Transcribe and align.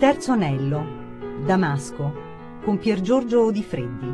terzo 0.00 0.32
anello, 0.32 1.44
Damasco, 1.44 2.10
con 2.64 2.78
Pier 2.78 3.02
Giorgio 3.02 3.50
Di 3.50 3.62
Freddi. 3.62 4.06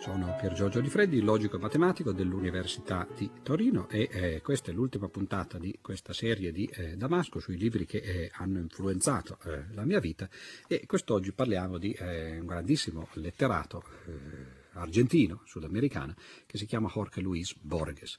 Sono 0.00 0.34
Pier 0.36 0.52
Giorgio 0.54 0.80
Di 0.80 0.88
Freddi, 0.88 1.20
logico 1.20 1.54
e 1.54 1.60
matematico 1.60 2.10
dell'Università 2.10 3.06
di 3.16 3.30
Torino 3.44 3.88
e 3.88 4.08
eh, 4.10 4.40
questa 4.42 4.72
è 4.72 4.74
l'ultima 4.74 5.08
puntata 5.08 5.60
di 5.60 5.78
questa 5.80 6.12
serie 6.12 6.50
di 6.50 6.68
eh, 6.74 6.96
Damasco 6.96 7.38
sui 7.38 7.56
libri 7.56 7.86
che 7.86 7.98
eh, 7.98 8.30
hanno 8.34 8.58
influenzato 8.58 9.38
eh, 9.44 9.66
la 9.72 9.84
mia 9.84 10.00
vita 10.00 10.28
e 10.66 10.86
quest'oggi 10.86 11.30
parliamo 11.30 11.78
di 11.78 11.92
eh, 11.92 12.40
un 12.40 12.46
grandissimo 12.46 13.06
letterato 13.12 13.84
eh, 14.06 14.58
argentino, 14.72 15.42
sudamericano, 15.44 16.14
che 16.46 16.58
si 16.58 16.66
chiama 16.66 16.90
Jorge 16.92 17.20
Luis 17.20 17.54
Borges. 17.54 18.18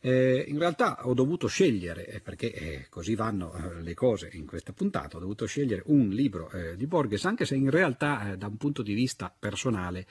Eh, 0.00 0.44
in 0.46 0.58
realtà 0.58 1.06
ho 1.06 1.14
dovuto 1.14 1.48
scegliere, 1.48 2.06
eh, 2.06 2.20
perché 2.20 2.52
eh, 2.52 2.86
così 2.88 3.16
vanno 3.16 3.52
eh, 3.52 3.82
le 3.82 3.94
cose 3.94 4.28
in 4.32 4.46
questa 4.46 4.72
puntata, 4.72 5.16
ho 5.16 5.20
dovuto 5.20 5.46
scegliere 5.46 5.82
un 5.86 6.08
libro 6.10 6.50
eh, 6.50 6.76
di 6.76 6.86
Borges, 6.86 7.24
anche 7.24 7.44
se 7.44 7.56
in 7.56 7.70
realtà 7.70 8.32
eh, 8.32 8.36
da 8.36 8.46
un 8.46 8.56
punto 8.56 8.82
di 8.82 8.94
vista 8.94 9.34
personale 9.36 10.06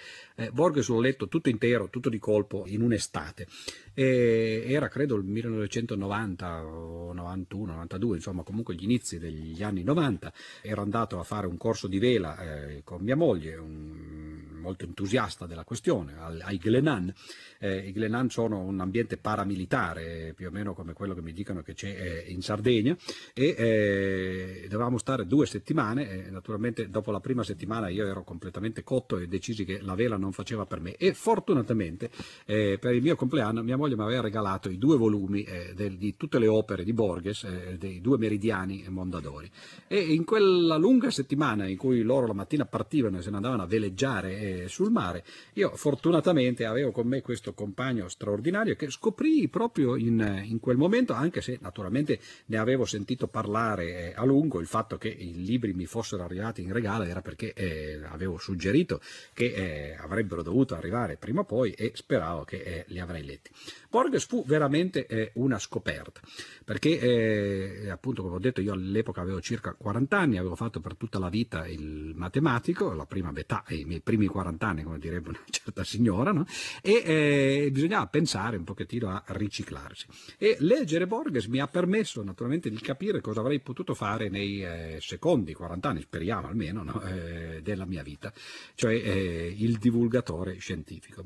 Borges 0.51 0.87
l'ho 0.89 0.99
letto 0.99 1.27
tutto 1.27 1.49
intero, 1.49 1.89
tutto 1.89 2.09
di 2.09 2.19
colpo, 2.19 2.65
in 2.67 2.81
un'estate. 2.81 3.47
era 3.93 4.87
credo 4.87 5.15
il 5.15 5.23
1990 5.23 6.65
o 6.65 7.13
91, 7.13 7.73
92, 7.73 8.15
insomma 8.17 8.43
comunque 8.43 8.75
gli 8.75 8.83
inizi 8.83 9.17
degli 9.17 9.63
anni 9.63 9.83
90. 9.83 10.31
Ero 10.61 10.81
andato 10.83 11.19
a 11.19 11.23
fare 11.23 11.47
un 11.47 11.57
corso 11.57 11.87
di 11.87 11.97
vela 11.97 12.37
con 12.83 13.01
mia 13.01 13.15
moglie, 13.15 13.55
un, 13.55 14.26
molto 14.57 14.85
entusiasta 14.85 15.45
della 15.45 15.63
questione, 15.63 16.15
ai 16.41 16.57
Glenan. 16.57 17.13
I 17.59 17.91
Glenan 17.91 18.29
sono 18.29 18.59
un 18.59 18.79
ambiente 18.79 19.17
paramilitare 19.17 19.55
militare, 19.57 20.33
più 20.35 20.47
o 20.47 20.51
meno 20.51 20.73
come 20.73 20.93
quello 20.93 21.13
che 21.13 21.21
mi 21.21 21.33
dicono 21.33 21.61
che 21.61 21.73
c'è 21.73 22.23
eh, 22.25 22.31
in 22.31 22.41
Sardegna, 22.41 22.95
e 23.33 23.55
eh, 23.57 24.67
dovevamo 24.69 24.97
stare 24.97 25.25
due 25.25 25.45
settimane, 25.45 26.25
e 26.25 26.29
naturalmente 26.29 26.89
dopo 26.89 27.11
la 27.11 27.19
prima 27.19 27.43
settimana 27.43 27.89
io 27.89 28.05
ero 28.05 28.23
completamente 28.23 28.83
cotto 28.83 29.17
e 29.17 29.27
decisi 29.27 29.65
che 29.65 29.79
la 29.81 29.95
vela 29.95 30.17
non 30.17 30.31
faceva 30.31 30.65
per 30.65 30.79
me 30.79 30.95
e 30.95 31.13
fortunatamente 31.13 32.09
eh, 32.45 32.77
per 32.79 32.93
il 32.93 33.01
mio 33.01 33.15
compleanno 33.15 33.63
mia 33.63 33.77
moglie 33.77 33.95
mi 33.95 34.03
aveva 34.03 34.21
regalato 34.21 34.69
i 34.69 34.77
due 34.77 34.97
volumi 34.97 35.43
eh, 35.43 35.73
del, 35.75 35.97
di 35.97 36.15
tutte 36.15 36.39
le 36.39 36.47
opere 36.47 36.83
di 36.83 36.93
Borges, 36.93 37.43
eh, 37.43 37.77
dei 37.77 38.01
due 38.01 38.17
meridiani 38.17 38.85
Mondadori. 38.89 39.49
E 39.87 39.99
in 39.99 40.23
quella 40.23 40.77
lunga 40.77 41.09
settimana 41.09 41.67
in 41.67 41.77
cui 41.77 42.01
loro 42.01 42.27
la 42.27 42.33
mattina 42.33 42.65
partivano 42.65 43.17
e 43.17 43.21
se 43.21 43.29
ne 43.29 43.37
andavano 43.37 43.63
a 43.63 43.67
veleggiare 43.67 44.39
eh, 44.47 44.67
sul 44.67 44.91
mare, 44.91 45.23
io 45.53 45.75
fortunatamente 45.75 46.65
avevo 46.65 46.91
con 46.91 47.07
me 47.07 47.21
questo 47.21 47.53
compagno 47.53 48.07
straordinario 48.07 48.75
che 48.75 48.89
scoprì 48.89 49.47
proprio 49.47 49.95
in, 49.95 50.43
in, 50.45 50.59
quel 50.59 50.77
momento, 50.77 51.13
anche 51.13 51.41
se 51.41 51.57
naturalmente 51.61 52.19
ne 52.45 52.57
avevo 52.57 52.85
sentito 52.85 53.27
parlare 53.27 54.11
eh, 54.11 54.13
a 54.15 54.23
lungo, 54.23 54.59
il 54.59 54.67
fatto 54.67 54.97
che 54.97 55.09
i 55.09 55.43
libri 55.43 55.73
mi 55.73 55.85
fossero 55.85 56.23
arrivati 56.23 56.61
in 56.61 56.71
regalo 56.71 57.03
era 57.03 57.21
perché 57.21 57.53
eh, 57.53 57.99
avevo 58.09 58.37
suggerito 58.37 59.01
che 59.33 59.53
eh, 59.53 59.97
avrebbero 59.99 60.41
dovuto 60.43 60.75
arrivare 60.75 61.17
prima 61.17 61.41
o 61.41 61.45
poi 61.45 61.71
e 61.71 61.91
speravo 61.93 62.43
che 62.43 62.57
eh, 62.57 62.85
li 62.87 62.99
avrei 62.99 63.23
letti. 63.23 63.51
Borges 63.89 64.25
fu 64.25 64.43
veramente 64.45 65.05
eh, 65.07 65.31
una 65.35 65.59
scoperta, 65.59 66.21
perché 66.63 66.99
eh, 66.99 67.89
appunto 67.89 68.21
come 68.21 68.35
ho 68.35 68.39
detto 68.39 68.61
io 68.61 68.73
all'epoca 68.73 69.21
avevo 69.21 69.41
circa 69.41 69.73
40 69.73 70.17
anni, 70.17 70.37
avevo 70.37 70.55
fatto 70.55 70.79
per 70.79 70.95
tutta 70.95 71.19
la 71.19 71.29
vita 71.29 71.67
il 71.67 72.13
matematico, 72.15 72.93
la 72.93 73.05
prima 73.05 73.31
metà, 73.31 73.63
i 73.69 73.85
miei 73.85 74.01
primi 74.01 74.27
40 74.27 74.67
anni 74.67 74.83
come 74.83 74.99
direbbe 74.99 75.29
una 75.29 75.43
certa 75.49 75.83
signora, 75.83 76.31
no? 76.31 76.45
e 76.81 77.69
bisognava 77.71 78.07
pensare 78.07 78.57
un 78.57 78.63
pochettino 78.63 79.09
a 79.09 79.23
riciclarsi. 79.27 80.05
E 80.37 80.57
leggere 80.59 81.07
Borges 81.07 81.45
mi 81.45 81.59
ha 81.59 81.67
permesso 81.67 82.23
naturalmente 82.23 82.69
di 82.69 82.79
capire 82.79 83.21
cosa 83.21 83.39
avrei 83.39 83.59
potuto 83.59 83.93
fare 83.93 84.29
nei 84.29 84.63
eh, 84.63 84.97
secondi 85.01 85.53
40 85.53 85.89
anni, 85.89 86.01
speriamo 86.01 86.47
almeno, 86.47 86.83
no? 86.83 87.01
eh, 87.01 87.61
della 87.61 87.85
mia 87.85 88.03
vita, 88.03 88.31
cioè 88.75 88.93
eh, 88.93 89.55
il 89.57 89.77
divulgatore 89.77 90.57
scientifico. 90.57 91.25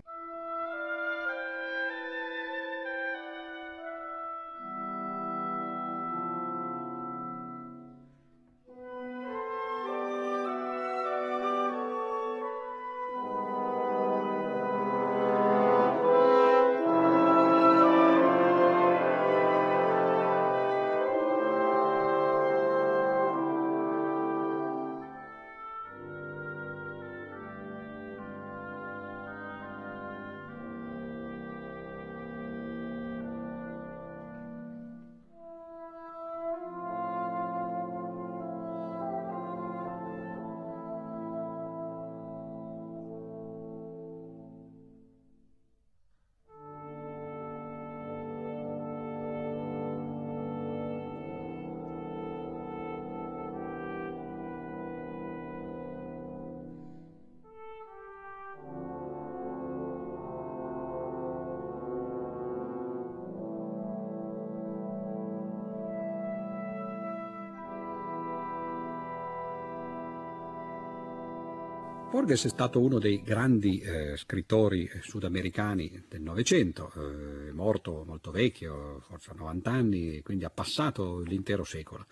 Borges 72.22 72.46
è 72.46 72.50
stato 72.50 72.80
uno 72.80 73.00
dei 73.00 73.24
grandi 73.24 73.80
eh, 73.80 74.16
scrittori 74.16 74.88
sudamericani 75.02 76.04
del 76.08 76.22
Novecento, 76.22 76.92
eh, 76.96 77.50
è 77.50 77.52
morto 77.52 78.04
molto 78.06 78.30
vecchio, 78.30 79.04
forse 79.08 79.32
a 79.32 79.34
90 79.36 79.72
anni, 79.72 80.22
quindi 80.22 80.44
ha 80.44 80.52
passato 80.52 81.22
l'intero 81.22 81.64
secolo. 81.64 82.06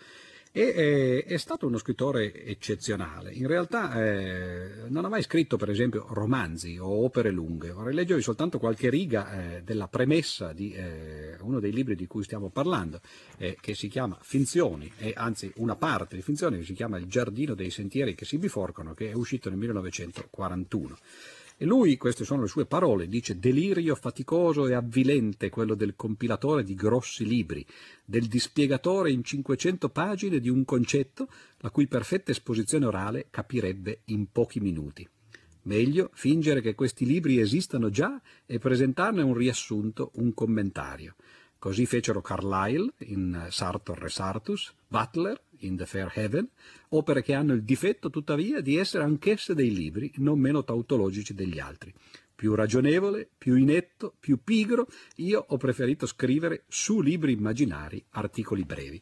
E 0.51 0.61
eh, 0.61 1.23
è 1.25 1.37
stato 1.37 1.67
uno 1.67 1.77
scrittore 1.77 2.43
eccezionale. 2.43 3.31
In 3.33 3.45
realtà 3.45 4.03
eh, 4.03 4.87
non 4.87 5.05
ha 5.05 5.09
mai 5.09 5.21
scritto, 5.21 5.57
per 5.57 5.69
esempio, 5.69 6.07
romanzi 6.09 6.79
o 6.79 7.03
opere 7.03 7.29
lunghe. 7.29 7.69
Vorrei 7.69 7.93
leggervi 7.93 8.23
soltanto 8.23 8.57
qualche 8.57 8.89
riga 8.89 9.57
eh, 9.57 9.61
della 9.61 9.89
premessa 9.89 10.53
di 10.53 10.71
eh, 10.71 11.18
uno 11.43 11.59
dei 11.59 11.71
libri 11.71 11.95
di 11.95 12.07
cui 12.07 12.23
stiamo 12.23 12.49
parlando, 12.49 13.01
eh, 13.37 13.57
che 13.59 13.75
si 13.75 13.87
chiama 13.87 14.17
Finzioni, 14.21 14.91
e 14.97 15.13
anzi 15.15 15.51
una 15.55 15.75
parte 15.75 16.15
di 16.15 16.21
Finzioni 16.21 16.59
che 16.59 16.65
si 16.65 16.73
chiama 16.73 16.97
Il 16.97 17.05
giardino 17.05 17.55
dei 17.55 17.69
sentieri 17.69 18.15
che 18.15 18.25
si 18.25 18.37
biforcano, 18.37 18.93
che 18.93 19.09
è 19.09 19.13
uscito 19.13 19.49
nel 19.49 19.57
1941. 19.57 20.97
E 21.61 21.65
lui, 21.65 21.97
queste 21.97 22.23
sono 22.23 22.43
le 22.43 22.47
sue 22.47 22.65
parole, 22.65 23.09
dice 23.09 23.37
delirio 23.37 23.93
faticoso 23.93 24.65
e 24.65 24.73
avvilente 24.73 25.49
quello 25.49 25.75
del 25.75 25.93
compilatore 25.93 26.63
di 26.63 26.73
grossi 26.73 27.25
libri, 27.25 27.65
del 28.05 28.27
dispiegatore 28.27 29.11
in 29.11 29.25
500 29.25 29.89
pagine 29.89 30.39
di 30.39 30.47
un 30.47 30.63
concetto 30.63 31.27
la 31.57 31.69
cui 31.69 31.87
perfetta 31.87 32.31
esposizione 32.31 32.85
orale 32.85 33.27
capirebbe 33.29 34.03
in 34.05 34.31
pochi 34.31 34.61
minuti. 34.61 35.05
Meglio 35.63 36.09
fingere 36.13 36.61
che 36.61 36.75
questi 36.75 37.05
libri 37.05 37.39
esistano 37.39 37.89
già 37.89 38.19
e 38.45 38.59
presentarne 38.59 39.21
un 39.21 39.33
riassunto, 39.33 40.11
un 40.15 40.33
commentario. 40.33 41.15
Così 41.59 41.85
fecero 41.85 42.21
Carlyle 42.21 42.93
in 42.99 43.47
Sartor 43.49 44.05
e 44.05 44.09
Sartus, 44.09 44.73
Butler 44.87 45.41
in 45.59 45.75
The 45.75 45.85
Fair 45.85 46.09
Heaven, 46.15 46.47
opere 46.89 47.21
che 47.21 47.33
hanno 47.33 47.51
il 47.53 47.63
difetto 47.63 48.09
tuttavia 48.09 48.61
di 48.61 48.77
essere 48.77 49.03
anch'esse 49.03 49.53
dei 49.53 49.73
libri 49.73 50.09
non 50.15 50.39
meno 50.39 50.63
tautologici 50.63 51.33
degli 51.33 51.59
altri. 51.59 51.93
Più 52.33 52.55
ragionevole, 52.55 53.27
più 53.37 53.55
inetto, 53.55 54.13
più 54.17 54.41
pigro, 54.41 54.87
io 55.15 55.43
ho 55.45 55.57
preferito 55.57 56.05
scrivere 56.05 56.63
su 56.69 57.01
libri 57.01 57.33
immaginari 57.33 58.01
articoli 58.11 58.63
brevi. 58.63 59.01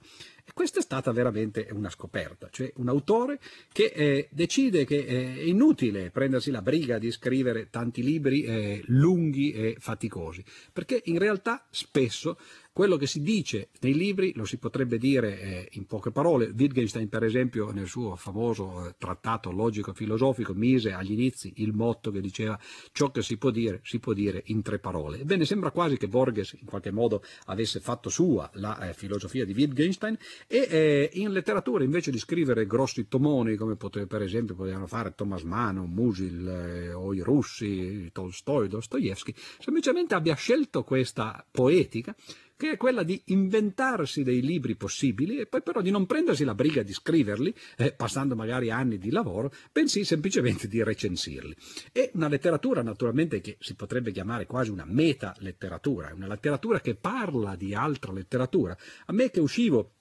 Questa 0.58 0.80
è 0.80 0.82
stata 0.82 1.12
veramente 1.12 1.68
una 1.72 1.88
scoperta, 1.88 2.50
cioè 2.50 2.74
un 2.78 2.90
autore 2.90 3.40
che 3.72 3.92
eh, 3.94 4.28
decide 4.32 4.86
che 4.86 5.06
è 5.06 5.42
inutile 5.42 6.10
prendersi 6.10 6.50
la 6.50 6.64
briga 6.64 6.98
di 6.98 7.12
scrivere 7.12 7.70
tanti 7.70 8.02
libri 8.02 8.42
eh, 8.42 8.82
lunghi 8.88 9.52
e 9.52 9.76
faticosi, 9.78 10.44
perché 10.74 11.00
in 11.06 11.20
realtà 11.20 11.64
spesso 11.70 12.40
Quello 12.78 12.98
che 12.98 13.08
si 13.08 13.24
dice 13.24 13.70
nei 13.80 13.96
libri 13.96 14.34
lo 14.36 14.46
si 14.46 14.60
potrebbe 14.60 15.00
dire 15.00 15.42
eh, 15.42 15.68
in 15.72 15.88
poche 15.88 16.12
parole. 16.12 16.54
Wittgenstein, 16.56 17.10
per 17.10 17.24
esempio, 17.24 17.72
nel 17.72 17.88
suo 17.88 18.16
famoso 18.16 18.86
eh, 18.86 18.94
trattato 19.00 19.50
logico-filosofico, 19.50 20.54
mise 20.54 20.92
agli 20.92 21.14
inizi 21.14 21.54
il 21.56 21.74
motto 21.74 22.12
che 22.12 22.22
diceva 22.22 22.56
ciò 22.92 23.10
che 23.10 23.24
si 23.24 23.38
può 23.38 23.50
dire, 23.50 23.80
si 23.82 23.98
può 23.98 24.14
dire 24.14 24.44
in 24.46 24.62
tre 24.62 24.78
parole. 24.78 25.22
Ebbene, 25.22 25.44
sembra 25.46 25.72
quasi 25.72 25.98
che 25.98 26.08
Borges 26.08 26.56
in 26.60 26.68
qualche 26.68 26.92
modo 26.92 27.24
avesse 27.46 27.80
fatto 27.80 28.10
sua 28.10 28.48
la 28.54 28.90
eh, 28.90 28.94
filosofia 28.94 29.44
di 29.44 29.54
Wittgenstein 29.54 30.16
e 30.46 31.10
in 31.14 31.32
letteratura, 31.32 31.84
invece 31.84 32.12
di 32.12 32.20
scrivere 32.20 32.68
grossi 32.68 33.08
tomoni, 33.08 33.56
come 33.56 33.76
potrebbe, 33.76 34.06
per 34.06 34.22
esempio 34.22 34.54
potevano 34.54 34.86
fare 34.86 35.16
Thomas 35.16 35.42
Mann, 35.42 35.80
Musil 35.80 36.92
o 36.94 37.12
i 37.12 37.22
russi, 37.22 38.08
Tolstoi, 38.12 38.68
Dostoevsky, 38.68 39.34
semplicemente 39.58 40.14
abbia 40.14 40.36
scelto 40.36 40.84
questa 40.84 41.44
poetica 41.50 42.16
che 42.58 42.72
è 42.72 42.78
quella 42.78 43.04
di 43.04 43.22
inventarsi 43.26 44.24
dei 44.24 44.42
libri 44.42 44.76
possibili 44.76 45.38
e 45.38 45.46
poi 45.46 45.62
però 45.62 45.82
di 45.82 45.92
non 45.92 46.08
prendersi 46.08 46.44
la 46.44 46.56
briga 46.56 46.82
di 46.82 46.92
scriverli, 46.92 47.54
eh, 47.78 47.94
passando 47.94 48.36
magari 48.36 48.72
anni 48.72 48.98
di 48.98 49.12
lavoro, 49.12 49.54
bensì 49.72 50.04
semplicemente 50.04 50.68
di 50.68 50.84
recensirli. 50.84 51.56
E 51.92 52.12
una 52.16 52.28
letteratura 52.28 52.82
naturalmente 52.82 53.40
che 53.40 53.58
si 53.60 53.76
potrebbe 53.76 54.12
chiamare 54.12 54.48
quasi 54.48 54.72
una 54.72 54.86
meta 54.86 55.36
letteratura, 55.40 56.12
una 56.14 56.28
letteratura 56.28 56.82
che 56.82 56.96
parla 56.96 57.56
di 57.56 57.76
altra 57.76 58.12
letteratura. 58.12 58.76
A 59.06 59.14
me 59.14 59.30
che 59.30 59.40
uscivo 59.40 59.97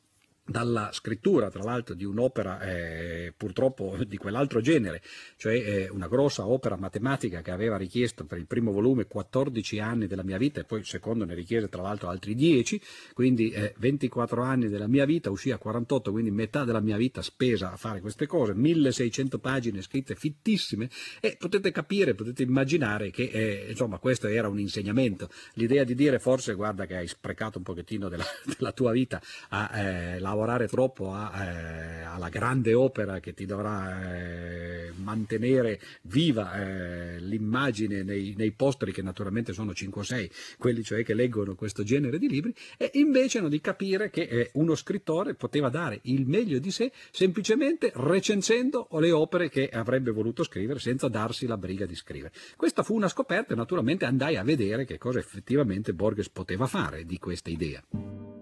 dalla 0.47 0.91
scrittura, 0.93 1.51
tra 1.51 1.63
l'altro, 1.63 1.95
di 1.95 2.05
un'opera 2.05 2.61
eh, 2.61 3.35
purtroppo 3.37 3.97
di 4.07 4.17
quell'altro 4.17 4.61
genere, 4.61 5.03
cioè 5.37 5.55
eh, 5.55 5.89
una 5.89 6.07
grossa 6.09 6.47
opera 6.47 6.77
matematica 6.77 7.43
che 7.43 7.51
aveva 7.51 7.77
richiesto 7.77 8.25
per 8.25 8.39
il 8.39 8.47
primo 8.47 8.71
volume 8.71 9.07
14 9.07 9.81
anni 9.81 10.07
della 10.07 10.23
mia 10.23 10.39
vita 10.39 10.61
e 10.61 10.65
poi 10.65 10.81
il 10.81 10.87
secondo 10.87 11.25
ne 11.25 11.35
richiese 11.35 11.69
tra 11.69 11.83
l'altro 11.83 12.09
altri 12.09 12.35
10, 12.35 12.81
quindi 13.13 13.51
eh, 13.51 13.75
24 13.79 14.43
anni 14.43 14.69
della 14.69 14.87
mia 14.87 15.05
vita, 15.05 15.31
uscì 15.31 15.51
a 15.51 15.59
48, 15.59 16.13
quindi 16.13 16.31
metà 16.31 16.65
della 16.65 16.81
mia 16.81 16.97
vita 16.97 17.23
spesa 17.23 17.73
a 17.73 17.77
fare 17.77 18.01
queste 18.01 18.27
cose, 18.27 18.55
1600 18.55 19.39
pagine 19.39 19.83
scritte 19.83 20.15
fittissime. 20.15 20.89
E 21.21 21.37
potete 21.39 21.73
capire, 21.73 22.15
potete 22.15 22.43
immaginare 22.43 23.11
che 23.11 23.25
eh, 23.25 23.67
insomma 23.71 23.99
questo 23.99 24.29
era 24.29 24.49
un 24.49 24.59
insegnamento, 24.59 25.29
l'idea 25.55 25.85
di 25.85 25.95
dire 25.95 26.19
forse 26.19 26.55
guarda 26.55 26.87
che 26.87 26.97
hai 26.97 27.09
sprecato 27.09 27.59
un 27.59 27.65
pochettino 27.65 28.09
della, 28.09 28.25
della 28.57 28.73
tua 28.73 28.93
vita 28.93 29.21
a 29.49 29.71
eh, 29.79 30.21
lavorare 30.37 30.69
troppo 30.69 31.13
a, 31.13 31.45
eh, 31.45 32.03
alla 32.03 32.29
grande 32.29 32.75
opera 32.75 33.19
che 33.21 33.33
ti 33.33 33.47
dovrà 33.47 34.15
eh, 34.15 34.93
mantenere 34.97 35.81
viva 36.03 36.55
eh, 36.55 37.19
l'immagine 37.21 38.03
nei, 38.03 38.35
nei, 38.37 38.53
posteri 38.53 38.93
che 38.93 39.03
naturalmente 39.03 39.53
sono 39.53 39.75
5 39.75 40.01
o 40.01 40.05
6, 40.05 40.31
quelli 40.59 40.83
cioè 40.85 41.03
che 41.03 41.15
leggono 41.15 41.55
questo 41.55 41.83
genere 41.83 42.19
di 42.19 42.29
libri, 42.29 42.55
e 42.77 42.91
invece 42.95 43.41
no, 43.41 43.49
di 43.49 43.61
capire 43.61 44.11
che 44.11 44.23
eh, 44.23 44.51
uno 44.55 44.75
scrittore 44.75 45.35
poteva 45.35 45.71
dare 45.71 46.01
il 46.03 46.27
meglio 46.27 46.59
di 46.59 46.71
sé 46.71 46.93
semplicemente 47.11 47.91
recensendo 47.95 48.89
le 48.99 49.11
opere 49.11 49.49
che 49.49 49.69
avrebbe 49.69 50.11
voluto 50.11 50.45
scrivere 50.45 50.79
senza 50.79 51.09
darsi 51.09 51.47
la 51.47 51.57
briga 51.57 51.87
di 51.87 51.95
scrivere. 51.95 52.33
Questa 52.57 52.83
fu 52.83 52.95
una 52.95 53.09
scoperta 53.09 53.55
e 53.55 53.57
naturalmente 53.57 54.05
andai 54.05 54.37
a 54.37 54.45
vedere 54.45 54.85
che 54.85 54.99
cosa 54.99 55.19
effettivamente 55.19 55.95
Borges 55.95 56.29
poteva 56.29 56.67
fare 56.67 57.05
di 57.05 57.19
questa 57.19 57.51
idea. 57.51 58.36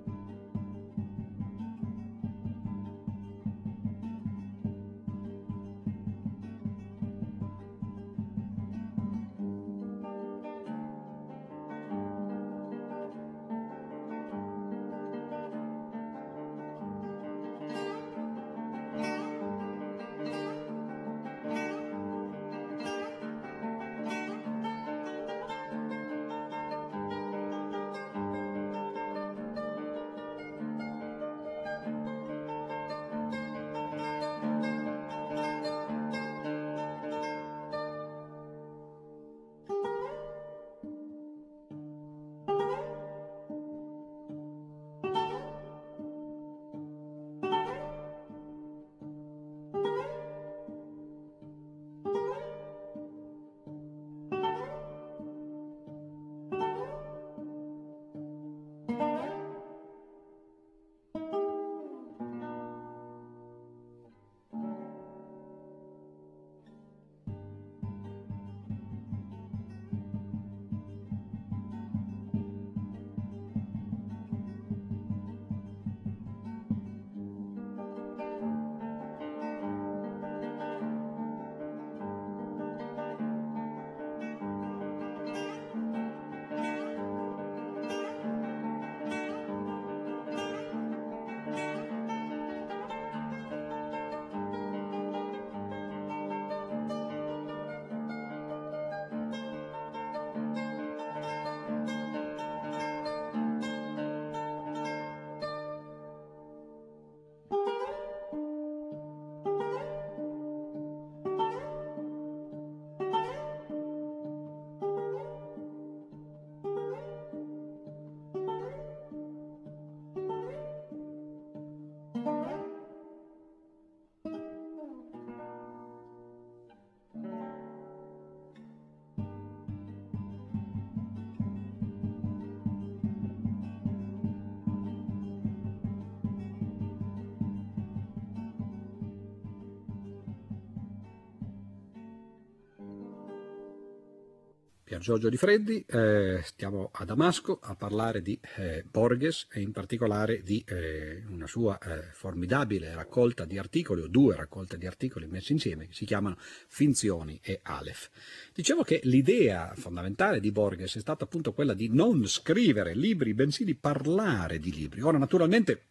Pier 144.95 145.01
Giorgio 145.01 145.29
Di 145.29 145.37
Freddi, 145.37 145.85
eh, 145.89 146.41
stiamo 146.45 146.91
a 146.93 147.05
Damasco 147.05 147.59
a 147.61 147.75
parlare 147.75 148.23
di 148.23 148.39
eh, 148.59 148.85
Borges 148.89 149.49
e 149.51 149.61
in 149.61 149.73
particolare 149.73 150.41
di 150.43 150.63
eh, 150.69 151.25
una 151.31 151.49
sua 151.49 151.77
eh, 151.79 152.11
formidabile 152.13 152.95
raccolta 152.95 153.45
di 153.45 153.59
articoli, 153.59 154.03
o 154.03 154.07
due 154.07 154.37
raccolte 154.37 154.79
di 154.79 154.87
articoli 154.87 155.27
messi 155.27 155.51
insieme, 155.51 155.89
che 155.89 155.95
si 155.95 156.05
chiamano 156.05 156.37
Finzioni 156.39 157.41
e 157.43 157.59
Aleph. 157.65 158.09
Dicevo 158.55 158.85
che 158.85 159.01
l'idea 159.03 159.73
fondamentale 159.75 160.39
di 160.39 160.53
Borges 160.53 160.95
è 160.95 161.01
stata 161.01 161.25
appunto 161.25 161.53
quella 161.53 161.75
di 161.75 161.89
non 161.89 162.25
scrivere 162.29 162.95
libri, 162.95 163.35
bensì 163.35 163.65
di 163.65 163.75
parlare 163.75 164.61
di 164.61 164.73
libri. 164.73 165.01
Ora, 165.01 165.19
naturalmente, 165.19 165.87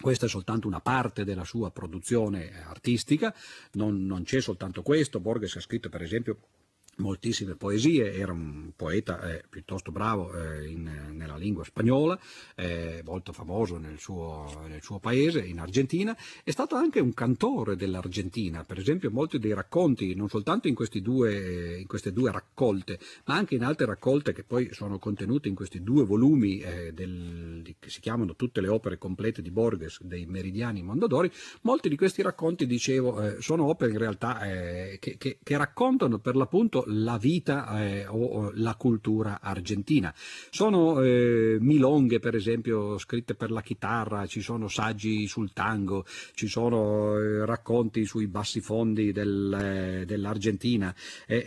questa 0.00 0.26
è 0.26 0.28
soltanto 0.28 0.66
una 0.66 0.80
parte 0.80 1.24
della 1.24 1.44
sua 1.44 1.70
produzione 1.70 2.64
artistica, 2.64 3.32
non, 3.74 4.06
non 4.06 4.24
c'è 4.24 4.40
soltanto 4.40 4.82
questo. 4.82 5.20
Borges 5.20 5.54
ha 5.54 5.60
scritto 5.60 5.88
per 5.88 6.02
esempio 6.02 6.38
moltissime 7.00 7.54
poesie, 7.56 8.14
era 8.14 8.32
un 8.32 8.70
poeta 8.76 9.20
eh, 9.22 9.42
piuttosto 9.48 9.90
bravo 9.90 10.32
eh, 10.32 10.68
in, 10.68 11.12
nella 11.12 11.36
lingua 11.36 11.64
spagnola, 11.64 12.18
eh, 12.54 13.02
molto 13.04 13.32
famoso 13.32 13.76
nel 13.78 13.98
suo, 13.98 14.64
nel 14.68 14.82
suo, 14.82 14.98
paese, 14.98 15.40
in 15.40 15.58
Argentina, 15.58 16.16
è 16.44 16.50
stato 16.50 16.76
anche 16.76 17.00
un 17.00 17.12
cantore 17.14 17.76
dell'Argentina, 17.76 18.64
per 18.64 18.78
esempio 18.78 19.10
molti 19.10 19.38
dei 19.38 19.54
racconti, 19.54 20.14
non 20.14 20.28
soltanto 20.28 20.68
in, 20.68 20.74
due, 21.02 21.78
in 21.78 21.86
queste 21.86 22.12
due 22.12 22.30
raccolte, 22.30 22.98
ma 23.24 23.34
anche 23.34 23.54
in 23.54 23.64
altre 23.64 23.86
raccolte 23.86 24.32
che 24.32 24.44
poi 24.44 24.72
sono 24.72 24.98
contenute 24.98 25.48
in 25.48 25.54
questi 25.54 25.82
due 25.82 26.04
volumi 26.04 26.58
eh, 26.60 26.92
del, 26.92 27.74
che 27.78 27.90
si 27.90 28.00
chiamano 28.00 28.36
tutte 28.36 28.60
le 28.60 28.68
opere 28.68 28.98
complete 28.98 29.42
di 29.42 29.50
Borges, 29.50 30.02
dei 30.02 30.26
Meridiani 30.26 30.82
Mondadori, 30.82 31.30
molti 31.62 31.88
di 31.88 31.96
questi 31.96 32.22
racconti, 32.22 32.66
dicevo, 32.66 33.20
eh, 33.22 33.40
sono 33.40 33.66
opere 33.66 33.92
in 33.92 33.98
realtà 33.98 34.40
eh, 34.42 34.98
che, 35.00 35.16
che, 35.16 35.38
che 35.42 35.56
raccontano 35.56 36.18
per 36.18 36.36
l'appunto 36.36 36.84
la 36.90 37.18
vita 37.18 37.82
eh, 37.82 38.06
o 38.06 38.50
la 38.54 38.74
cultura 38.74 39.40
argentina. 39.40 40.12
Sono 40.50 41.00
eh, 41.00 41.58
milonghe, 41.60 42.18
per 42.18 42.34
esempio, 42.34 42.98
scritte 42.98 43.34
per 43.34 43.50
la 43.50 43.62
chitarra, 43.62 44.26
ci 44.26 44.40
sono 44.40 44.68
saggi 44.68 45.26
sul 45.26 45.52
tango, 45.52 46.04
ci 46.34 46.46
sono 46.46 47.16
eh, 47.16 47.44
racconti 47.44 48.04
sui 48.04 48.26
bassi 48.26 48.60
fondi 48.60 49.12
del, 49.12 50.00
eh, 50.00 50.04
dell'Argentina. 50.04 50.94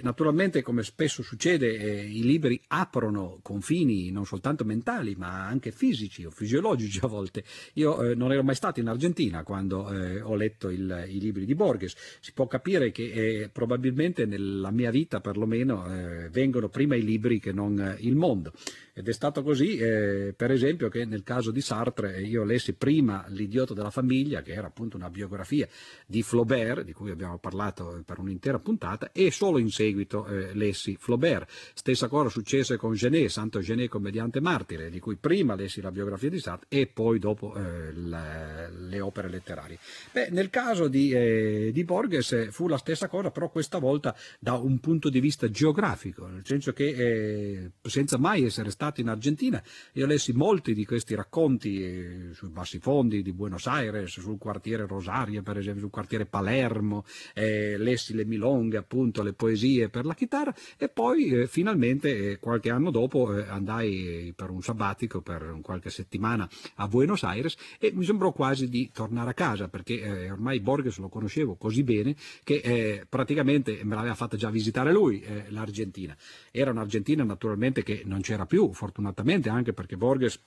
naturalmente, 0.01 0.61
come 0.61 0.83
spesso 0.83 1.21
succede, 1.23 1.77
eh, 1.77 2.05
i 2.05 2.23
libri 2.23 2.59
aprono 2.67 3.39
confini 3.41 4.11
non 4.11 4.25
soltanto 4.25 4.63
mentali, 4.63 5.15
ma 5.15 5.45
anche 5.45 5.71
fisici 5.71 6.25
o 6.25 6.31
fisiologici 6.31 6.99
a 7.03 7.07
volte. 7.07 7.43
Io 7.73 8.01
eh, 8.01 8.15
non 8.15 8.31
ero 8.31 8.43
mai 8.43 8.55
stato 8.55 8.79
in 8.79 8.87
Argentina 8.87 9.43
quando 9.43 9.71
ho 9.83 10.35
letto 10.35 10.69
il, 10.69 11.05
i 11.09 11.19
libri 11.19 11.45
di 11.45 11.55
Borges. 11.55 11.95
Si 12.19 12.31
può 12.33 12.47
capire 12.47 12.91
che 12.91 13.49
probabilmente 13.51 14.25
nella 14.25 14.71
mia 14.71 14.91
vita, 14.91 15.19
per 15.19 15.32
perlomeno 15.33 15.85
eh, 15.87 16.29
vengono 16.29 16.69
prima 16.69 16.95
i 16.95 17.03
libri 17.03 17.39
che 17.39 17.51
non 17.51 17.79
eh, 17.79 17.97
il 18.01 18.15
mondo. 18.15 18.53
Ed 18.95 19.09
è 19.09 19.11
stato 19.11 19.41
così, 19.41 19.77
eh, 19.77 20.35
per 20.37 20.51
esempio, 20.51 20.87
che 20.87 21.03
nel 21.03 21.23
caso 21.23 21.49
di 21.49 21.61
Sartre 21.61 22.21
io 22.21 22.43
lessi 22.43 22.73
prima 22.73 23.25
L'idiota 23.29 23.73
della 23.73 23.89
famiglia, 23.89 24.43
che 24.43 24.51
era 24.51 24.67
appunto 24.67 24.97
una 24.97 25.09
biografia 25.09 25.67
di 26.05 26.21
Flaubert, 26.21 26.83
di 26.83 26.93
cui 26.93 27.09
abbiamo 27.09 27.39
parlato 27.39 28.03
per 28.05 28.19
un'intera 28.19 28.59
puntata, 28.59 29.11
e 29.11 29.31
solo 29.31 29.57
in 29.57 29.71
seguito 29.71 30.27
eh, 30.27 30.53
lessi 30.53 30.95
Flaubert. 30.99 31.49
Stessa 31.73 32.07
cosa 32.07 32.29
successe 32.29 32.77
con 32.77 32.93
Genet, 32.93 33.29
Santo 33.29 33.61
Genet 33.61 33.89
commediante 33.89 34.39
martire, 34.39 34.91
di 34.91 34.99
cui 34.99 35.15
prima 35.15 35.55
lessi 35.55 35.81
la 35.81 35.89
biografia 35.89 36.29
di 36.29 36.39
Sartre 36.39 36.67
e 36.69 36.85
poi 36.85 37.17
dopo 37.17 37.55
eh, 37.55 37.91
le, 37.93 38.71
le, 38.77 38.99
opere 38.99 39.27
letterarie. 39.27 39.79
Beh, 40.11 40.29
nel 40.29 40.51
caso 40.51 40.87
di, 40.87 41.09
eh, 41.09 41.71
di 41.73 41.83
Borges 41.83 42.51
fu 42.51 42.67
la 42.67 42.77
stessa 42.77 43.07
cosa, 43.07 43.31
però 43.31 43.49
questa 43.49 43.79
volta 43.79 44.15
da 44.37 44.53
un 44.53 44.79
punto 44.79 45.09
di 45.09 45.19
vista 45.19 45.49
geografico, 45.49 46.27
nel 46.27 46.45
senso 46.45 46.73
che 46.73 46.89
eh, 46.89 47.71
senza 47.81 48.19
mai 48.19 48.43
essere 48.43 48.69
stato 48.69 48.81
stato 48.83 48.99
in 48.99 49.07
Argentina, 49.07 49.63
io 49.93 50.05
lessi 50.05 50.33
molti 50.33 50.73
di 50.73 50.83
questi 50.85 51.15
racconti 51.15 51.81
eh, 51.81 52.29
sui 52.33 52.49
bassi 52.49 52.79
fondi 52.79 53.21
di 53.21 53.31
Buenos 53.31 53.65
Aires, 53.67 54.19
sul 54.19 54.37
quartiere 54.37 54.85
Rosario 54.85 55.41
per 55.41 55.57
esempio, 55.57 55.83
sul 55.83 55.89
quartiere 55.89 56.25
Palermo, 56.25 57.05
eh, 57.33 57.77
lessi 57.77 58.13
le 58.13 58.25
milonghe 58.25 58.75
appunto, 58.75 59.23
le 59.23 59.31
poesie 59.31 59.87
per 59.87 60.05
la 60.05 60.13
chitarra 60.13 60.53
e 60.77 60.89
poi 60.89 61.29
eh, 61.29 61.47
finalmente 61.47 62.31
eh, 62.31 62.39
qualche 62.39 62.69
anno 62.71 62.91
dopo 62.91 63.33
eh, 63.33 63.47
andai 63.47 64.33
per 64.35 64.49
un 64.49 64.61
sabbatico, 64.61 65.21
per 65.21 65.59
qualche 65.61 65.89
settimana 65.89 66.49
a 66.75 66.87
Buenos 66.87 67.23
Aires 67.23 67.55
e 67.79 67.91
mi 67.93 68.03
sembrò 68.03 68.33
quasi 68.33 68.67
di 68.67 68.89
tornare 68.91 69.29
a 69.29 69.33
casa 69.33 69.69
perché 69.69 70.01
eh, 70.01 70.31
ormai 70.31 70.59
Borges 70.59 70.97
lo 70.97 71.07
conoscevo 71.07 71.55
così 71.55 71.83
bene 71.83 72.15
che 72.43 73.05
praticamente 73.07 73.79
me 73.83 73.95
l'aveva 73.95 74.15
fatta 74.15 74.35
già 74.35 74.49
visitare 74.49 74.91
lui 74.91 75.23
l'Argentina. 75.49 76.15
Era 76.51 76.71
un'Argentina 76.71 77.23
naturalmente 77.23 77.83
che 77.83 78.01
non 78.05 78.21
c'era 78.21 78.45
più, 78.45 78.72
fortunatamente 78.73 79.49
anche 79.49 79.73
perché 79.73 79.97
Borges 79.97 80.41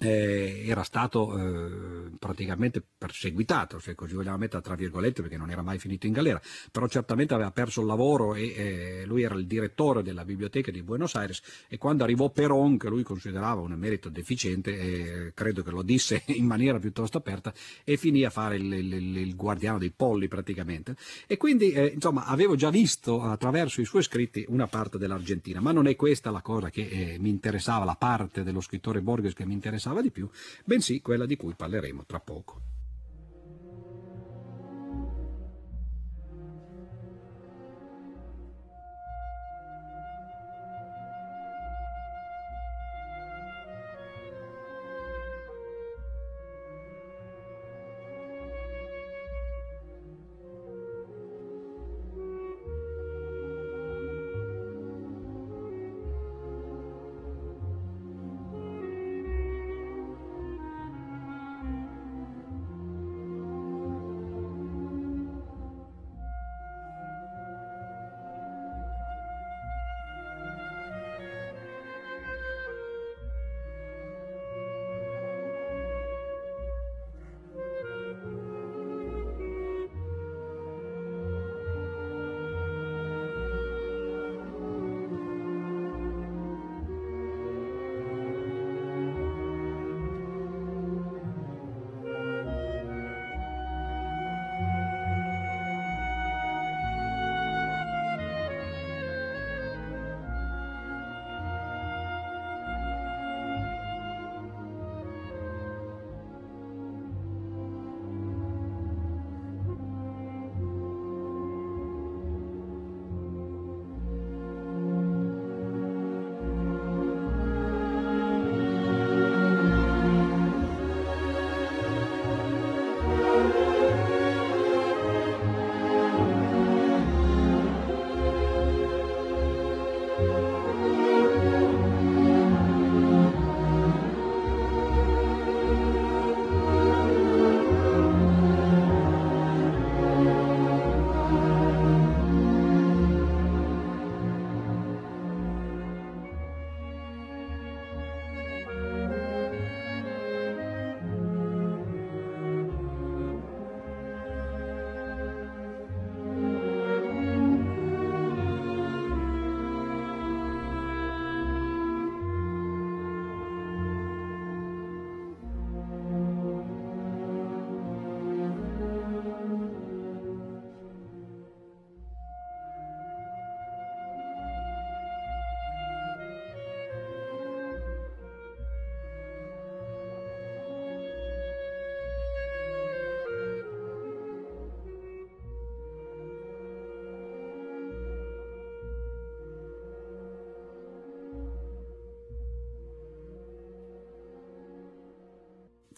eh, 0.00 0.64
era 0.66 0.82
stato 0.82 1.36
eh, 1.36 2.10
praticamente 2.18 2.82
perseguitato, 2.96 3.78
se 3.78 3.94
così 3.94 4.14
vogliamo 4.14 4.38
mettere 4.38 4.62
tra 4.62 4.74
virgolette, 4.74 5.22
perché 5.22 5.36
non 5.36 5.50
era 5.50 5.62
mai 5.62 5.78
finito 5.78 6.06
in 6.06 6.12
galera, 6.12 6.40
però 6.70 6.86
certamente 6.86 7.34
aveva 7.34 7.50
perso 7.50 7.80
il 7.80 7.86
lavoro 7.86 8.34
e 8.34 8.54
eh, 8.56 9.04
lui 9.06 9.22
era 9.22 9.34
il 9.34 9.46
direttore 9.46 10.02
della 10.02 10.24
biblioteca 10.24 10.70
di 10.70 10.82
Buenos 10.82 11.14
Aires 11.14 11.42
e 11.68 11.78
quando 11.78 12.04
arrivò 12.04 12.30
Perón, 12.30 12.78
che 12.78 12.88
lui 12.88 13.02
considerava 13.02 13.60
un 13.60 13.72
emerito 13.72 14.08
deficiente, 14.08 14.78
eh, 14.78 15.32
credo 15.34 15.62
che 15.62 15.70
lo 15.70 15.82
disse 15.82 16.22
in 16.26 16.46
maniera 16.46 16.78
piuttosto 16.78 17.18
aperta, 17.18 17.52
e 17.82 17.96
finì 17.96 18.24
a 18.24 18.30
fare 18.30 18.56
il, 18.56 18.72
il, 18.72 19.16
il 19.16 19.34
guardiano 19.34 19.78
dei 19.78 19.90
polli 19.90 20.28
praticamente. 20.28 20.94
E 21.26 21.36
quindi 21.36 21.72
eh, 21.72 21.86
insomma 21.86 22.26
avevo 22.26 22.54
già 22.54 22.70
visto 22.70 23.22
attraverso 23.22 23.80
i 23.80 23.84
suoi 23.84 24.02
scritti 24.02 24.44
una 24.48 24.68
parte 24.68 24.98
dell'Argentina, 24.98 25.60
ma 25.60 25.72
non 25.72 25.86
è 25.86 25.96
questa 25.96 26.30
la 26.30 26.42
cosa 26.42 26.70
che 26.70 26.88
eh, 26.88 27.16
mi 27.18 27.30
interessava, 27.30 27.84
la 27.84 27.96
parte 27.96 28.44
dello 28.44 28.60
scrittore 28.60 29.00
Borges 29.00 29.34
che 29.34 29.44
mi 29.44 29.54
interessava 29.54 29.86
interessava 29.88 30.02
di 30.02 30.10
più, 30.10 30.28
bensì 30.64 31.00
quella 31.00 31.26
di 31.26 31.36
cui 31.36 31.54
parleremo 31.54 32.04
tra 32.04 32.20
poco. 32.20 32.77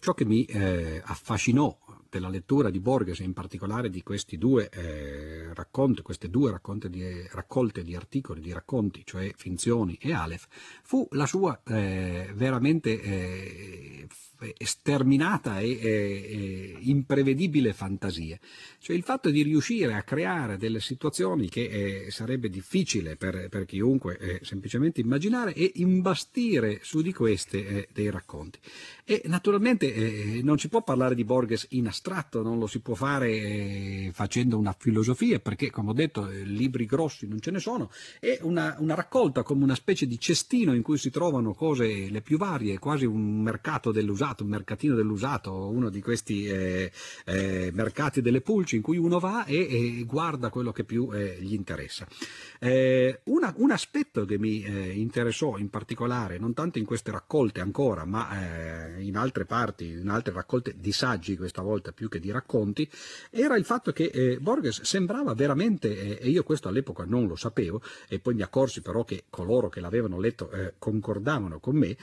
Ciò 0.00 0.14
che 0.14 0.24
mi 0.24 0.44
eh, 0.46 1.00
affascinò 1.04 1.76
della 2.10 2.28
lettura 2.28 2.70
di 2.70 2.80
Borges 2.80 3.20
e 3.20 3.24
in 3.24 3.32
particolare 3.32 3.88
di 3.88 4.02
questi 4.02 4.36
due 4.36 4.68
eh, 4.68 5.54
racconti, 5.54 6.02
queste 6.02 6.28
due 6.28 6.60
di, 6.88 7.28
raccolte 7.30 7.82
di 7.82 7.94
articoli, 7.94 8.40
di 8.40 8.52
racconti, 8.52 9.02
cioè 9.04 9.32
Finzioni 9.36 9.96
e 10.00 10.12
Aleph, 10.12 10.48
fu 10.82 11.06
la 11.12 11.26
sua 11.26 11.62
eh, 11.64 12.32
veramente 12.34 13.00
eh, 13.00 13.69
sterminata 14.58 15.60
e, 15.60 15.70
e, 15.70 16.76
imprevedibile 16.80 17.72
fantasia. 17.72 18.38
Cioè 18.78 18.96
il 18.96 19.02
fatto 19.02 19.30
di 19.30 19.42
riuscire 19.42 19.94
a 19.94 20.02
creare 20.02 20.56
delle 20.56 20.80
situazioni 20.80 21.48
che 21.48 22.04
eh, 22.06 22.10
sarebbe 22.10 22.48
difficile 22.48 23.16
per, 23.16 23.48
per 23.48 23.64
chiunque 23.64 24.18
eh, 24.18 24.40
semplicemente 24.42 25.00
immaginare 25.00 25.54
e 25.54 25.72
imbastire 25.76 26.80
su 26.82 27.02
di 27.02 27.12
queste 27.12 27.66
eh, 27.66 27.88
dei 27.92 28.10
racconti. 28.10 28.58
E 29.04 29.22
naturalmente 29.26 29.92
eh, 29.92 30.40
non 30.42 30.58
si 30.58 30.68
può 30.68 30.82
parlare 30.82 31.14
di 31.14 31.24
Borges 31.24 31.66
in 31.70 31.86
astratto, 31.86 32.42
non 32.42 32.58
lo 32.58 32.66
si 32.66 32.80
può 32.80 32.94
fare 32.94 33.30
eh, 33.30 34.10
facendo 34.12 34.56
una 34.56 34.74
filosofia, 34.78 35.38
perché 35.40 35.70
come 35.70 35.90
ho 35.90 35.94
detto 35.94 36.28
eh, 36.28 36.44
libri 36.44 36.86
grossi 36.86 37.26
non 37.26 37.40
ce 37.40 37.50
ne 37.50 37.58
sono, 37.58 37.90
è 38.18 38.38
una, 38.42 38.76
una 38.78 38.94
raccolta 38.94 39.42
come 39.42 39.64
una 39.64 39.74
specie 39.74 40.06
di 40.06 40.18
cestino 40.18 40.74
in 40.74 40.82
cui 40.82 40.98
si 40.98 41.10
trovano 41.10 41.54
cose 41.54 42.08
le 42.08 42.20
più 42.20 42.38
varie, 42.38 42.78
quasi 42.78 43.04
un 43.04 43.42
mercato 43.42 43.90
dell'usato 43.92 44.39
dell'usato, 44.40 44.44
un 44.44 44.50
mercatino 44.50 44.94
dell'usato, 44.94 45.68
uno 45.68 45.90
di 45.90 46.00
questi 46.00 46.46
eh, 46.46 46.92
eh, 47.24 47.70
mercati 47.72 48.20
delle 48.20 48.40
pulci 48.40 48.76
in 48.76 48.82
cui 48.82 48.96
uno 48.96 49.18
va 49.18 49.44
e, 49.44 49.56
e 49.98 50.04
guarda 50.04 50.50
quello 50.50 50.72
che 50.72 50.84
più 50.84 51.10
eh, 51.12 51.38
gli 51.40 51.54
interessa. 51.54 52.06
Eh, 52.58 53.20
una, 53.24 53.52
un 53.56 53.70
aspetto 53.70 54.24
che 54.24 54.38
mi 54.38 54.62
eh, 54.62 54.92
interessò 54.92 55.58
in 55.58 55.70
particolare, 55.70 56.38
non 56.38 56.54
tanto 56.54 56.78
in 56.78 56.84
queste 56.84 57.10
raccolte 57.10 57.60
ancora, 57.60 58.04
ma 58.04 58.28
in 58.98 59.16
altre 59.16 59.44
parti, 59.44 59.88
in 59.90 60.08
altre 60.08 60.32
raccolte 60.32 60.74
di 60.78 60.92
saggi 60.92 61.36
questa 61.36 61.62
volta 61.62 61.92
più 61.92 62.08
che 62.08 62.20
di 62.20 62.30
racconti, 62.30 62.88
era 63.30 63.56
il 63.56 63.64
fatto 63.64 63.92
che 63.92 64.38
Borges 64.40 64.82
sembrava 64.82 65.34
veramente, 65.34 66.18
e 66.18 66.28
io 66.28 66.42
questo 66.42 66.68
all'epoca 66.68 67.04
non 67.04 67.26
lo 67.26 67.36
sapevo, 67.36 67.82
e 68.08 68.18
poi 68.18 68.34
mi 68.34 68.42
accorsi 68.42 68.80
però 68.82 69.04
che 69.04 69.24
coloro 69.30 69.68
che 69.68 69.80
l'avevano 69.80 70.18
letto 70.18 70.50
concordavano 70.78 71.58
con 71.58 71.76
me, 71.76 71.96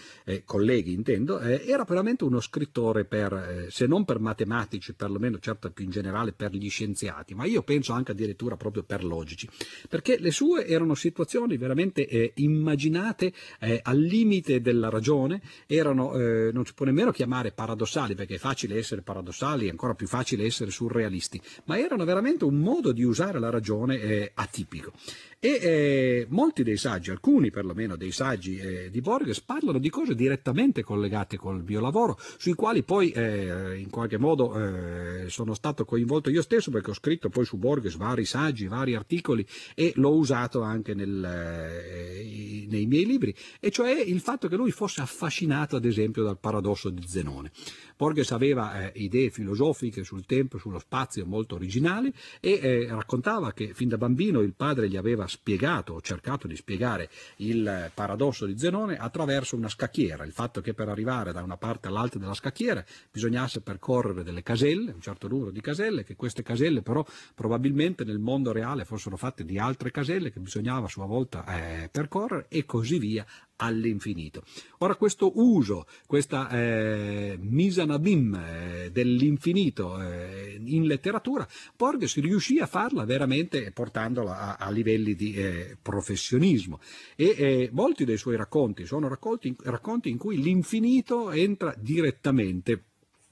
colleghi 0.46 0.94
intendo, 0.94 1.40
era 1.40 1.84
veramente 1.84 2.08
sicuramente 2.08 2.26
uno 2.28 2.40
scrittore 2.40 3.06
per, 3.06 3.34
eh, 3.34 3.68
se 3.70 3.88
non 3.88 4.06
per 4.06 4.20
matematici, 4.20 4.94
perlomeno 4.94 5.40
certo 5.40 5.72
più 5.72 5.86
in 5.86 5.92
generale 5.92 6.34
per 6.34 6.52
gli 6.52 6.70
scienziati, 6.70 7.34
ma 7.34 7.46
io 7.46 7.64
penso 7.64 7.94
anche 7.94 8.12
addirittura 8.12 8.58
proprio 8.58 8.84
per 8.84 9.04
logici, 9.04 9.50
perché 9.90 10.18
le 10.20 10.32
sue 10.32 10.66
erano 10.68 10.96
situazioni 10.96 11.58
veramente 11.58 12.08
eh, 12.08 12.32
immaginate 12.36 13.34
eh, 13.60 13.80
al 13.84 14.00
limite 14.00 14.62
della 14.62 14.90
ragione, 14.90 15.42
erano, 15.66 16.14
eh, 16.14 16.52
non 16.54 16.66
si 16.66 16.74
può 16.74 16.86
nemmeno 16.86 17.12
chiamare 17.12 17.52
paradossali, 17.52 18.16
perché 18.16 18.36
è 18.36 18.40
facile 18.40 18.78
essere 18.78 19.02
paradossali, 19.02 19.68
è 19.68 19.70
ancora 19.70 19.96
più 19.96 20.08
facile 20.08 20.46
essere 20.46 20.72
surrealisti, 20.72 21.42
ma 21.66 21.80
erano 21.80 22.06
veramente 22.06 22.46
un 22.46 22.56
modo 22.56 22.92
di 22.92 23.04
usare 23.04 23.40
la 23.40 23.50
ragione 23.50 24.00
eh, 24.00 24.32
atipico. 24.34 24.94
E 25.40 25.50
eh, 25.50 26.26
molti 26.30 26.64
dei 26.64 26.78
saggi, 26.78 27.12
alcuni 27.12 27.52
perlomeno 27.52 27.96
dei 27.96 28.12
saggi 28.12 28.58
eh, 28.58 28.90
di 28.90 29.02
Borges, 29.02 29.40
parlano 29.40 29.78
di 29.78 29.92
cose 29.92 30.16
direttamente 30.16 30.82
collegate 30.82 31.38
col 31.38 31.62
biolavoro, 31.62 32.18
sui 32.40 32.56
quali 32.56 32.82
poi 32.82 33.12
eh, 33.12 33.78
in 33.78 33.92
qualche 33.92 34.18
modo 34.18 34.56
eh, 34.56 35.30
sono 35.30 35.54
stato 35.54 35.86
coinvolto 35.86 36.32
io 36.32 36.42
stesso 36.42 36.72
perché 36.72 36.90
ho 36.90 36.96
scritto 36.96 37.30
poi 37.30 37.46
su 37.46 37.58
Borges 37.58 37.98
vari 37.98 38.26
saggi, 38.26 38.66
vari 38.66 38.96
articoli 38.96 39.46
e 39.76 39.92
l'ho 39.98 40.16
usato 40.16 40.64
anche 40.64 40.96
nel, 40.96 41.24
eh, 41.24 42.66
nei 42.68 42.88
miei 42.88 43.06
libri, 43.06 43.36
e 43.60 43.70
cioè 43.70 43.92
il 43.92 44.20
fatto 44.22 44.48
che 44.48 44.56
lui 44.56 44.72
fosse 44.72 45.02
affascinato 45.02 45.76
ad 45.76 45.86
esempio 45.86 46.24
dal 46.24 46.40
paradosso 46.40 46.90
di 46.90 47.04
Zenone. 47.06 47.52
Borges 47.98 48.32
aveva 48.32 48.92
eh, 48.92 48.92
idee 48.96 49.30
filosofiche 49.30 50.04
sul 50.04 50.26
tempo 50.26 50.58
e 50.58 50.60
sullo 50.60 50.80
spazio 50.80 51.26
molto 51.26 51.56
originali 51.56 52.14
e 52.40 52.86
raccontava 52.90 53.52
che 53.54 53.74
fin 53.74 53.90
da 53.90 53.98
bambino 53.98 54.40
il 54.40 54.54
padre 54.54 54.88
gli 54.88 54.98
aveva 54.98 55.28
spiegato 55.28 55.94
o 55.94 56.02
cercato 56.02 56.48
di 56.48 56.56
spiegare 56.56 57.10
il 57.38 57.92
paradosso 57.94 58.46
di 58.46 58.58
Zenone 58.58 58.98
attraverso 58.98 59.56
una 59.56 59.70
scacchiera, 59.70 60.24
il 60.24 60.32
fatto 60.32 60.62
che 60.62 60.74
per 60.74 60.90
arrivare 60.90 61.32
da 61.32 61.42
una 61.42 61.58
parte 61.58 61.88
all'altra 61.88 62.20
della 62.20 62.34
scacchiera 62.34 62.84
bisognasse 63.12 63.62
percorrere 63.62 64.24
delle 64.24 64.44
caselle, 64.44 64.92
un 64.92 65.02
certo 65.02 65.28
numero 65.28 65.52
di 65.52 65.62
caselle, 65.62 66.04
che 66.04 66.16
queste 66.16 66.44
caselle 66.44 66.82
però 66.82 67.06
probabilmente 67.34 68.04
nel 68.04 68.20
mondo 68.20 68.52
reale 68.52 68.86
fossero 68.86 69.18
fatte 69.18 69.44
di 69.44 69.58
altre 69.58 69.92
caselle 69.92 70.32
che 70.32 70.40
bisognava 70.40 70.86
a 70.86 70.90
sua 70.90 71.06
volta 71.06 71.46
eh, 71.46 71.90
percorrere 71.90 72.46
e 72.50 72.66
così 72.66 73.00
via 73.00 73.26
all'infinito. 73.58 74.44
Ora 74.80 74.96
questo 74.96 75.32
uso, 75.36 75.86
questa 76.06 76.50
eh, 76.50 77.38
misanabim 77.40 78.36
eh, 78.36 78.92
dell'infinito 78.92 80.02
eh, 80.02 80.60
in 80.64 80.86
letteratura, 80.86 81.48
Borges 81.76 82.20
riuscì 82.20 82.60
a 82.60 82.66
farla 82.66 83.06
veramente 83.06 83.72
portandola 83.72 84.58
a, 84.58 84.66
a 84.66 84.70
livelli 84.70 85.16
di 85.16 85.34
eh, 85.34 85.78
professionismo 85.82 86.80
e 87.16 87.36
eh, 87.38 87.70
molti 87.72 88.06
dei 88.06 88.18
suoi 88.18 88.36
racconti 88.36 88.86
sono 88.86 89.08
racconti, 89.08 89.56
racconti 89.64 90.10
in 90.10 90.18
cui 90.18 90.42
l'infinito 90.42 91.32
entra 91.32 91.74
direttamente 91.78 92.84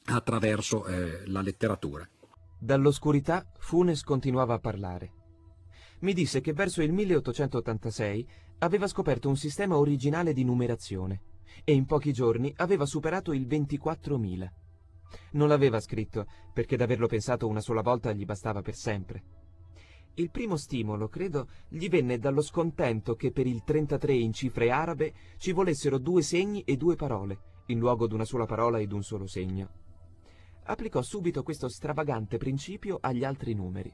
attraverso 0.06 0.86
eh, 0.86 1.24
la 1.28 1.42
letteratura. 1.42 2.08
Dall'oscurità 2.58 3.46
Funes 3.60 4.04
continuava 4.04 4.56
a 4.56 4.60
parlare. 4.60 5.12
Mi 6.00 6.14
disse 6.14 6.42
che 6.42 6.54
verso 6.54 6.82
il 6.82 6.92
1886 6.92 8.28
aveva 8.60 8.88
scoperto 8.88 9.30
un 9.30 9.38
sistema 9.38 9.78
originale 9.78 10.34
di 10.34 10.44
numerazione 10.44 11.22
e 11.64 11.74
in 11.74 11.86
pochi 11.86 12.12
giorni 12.12 12.54
aveva 12.58 12.86
superato 12.86 13.34
il 13.34 13.46
24.000. 13.48 14.52
Non 15.32 15.48
l'aveva 15.48 15.80
scritto 15.80 16.26
perché 16.54 16.76
d'averlo 16.76 17.08
pensato 17.08 17.48
una 17.48 17.62
sola 17.62 17.82
volta 17.82 18.12
gli 18.12 18.26
bastava 18.26 18.62
per 18.62 18.76
sempre. 18.76 19.24
Il 20.16 20.32
primo 20.32 20.56
stimolo, 20.56 21.10
credo, 21.10 21.50
gli 21.68 21.90
venne 21.90 22.18
dallo 22.18 22.42
scontento 22.42 23.16
che 23.16 23.32
per 23.32 23.48
il 23.48 23.64
33 23.64 24.14
in 24.14 24.32
cifre 24.32 24.72
arabe 24.72 25.14
ci 25.38 25.52
volessero 25.52 25.98
due 25.98 26.22
segni 26.22 26.62
e 26.62 26.78
due 26.78 26.96
parole, 26.96 27.40
in 27.68 27.80
luogo 27.80 28.08
d'una 28.08 28.24
sola 28.24 28.46
parola 28.46 28.80
ed 28.80 28.94
un 28.94 29.04
solo 29.04 29.28
segno. 29.28 29.70
Applicò 30.64 31.02
subito 31.02 31.44
questo 31.44 31.68
stravagante 31.68 32.38
principio 32.38 32.98
agli 33.02 33.26
altri 33.26 33.54
numeri. 33.54 33.94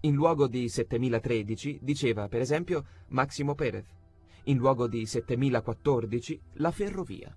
In 0.00 0.14
luogo 0.14 0.46
di 0.46 0.68
7013 0.68 1.78
diceva, 1.82 2.28
per 2.28 2.40
esempio, 2.40 2.84
Massimo 3.08 3.54
Perez. 3.54 3.86
In 4.44 4.56
luogo 4.56 4.86
di 4.86 5.04
7014, 5.04 6.40
la 6.54 6.70
ferrovia. 6.70 7.36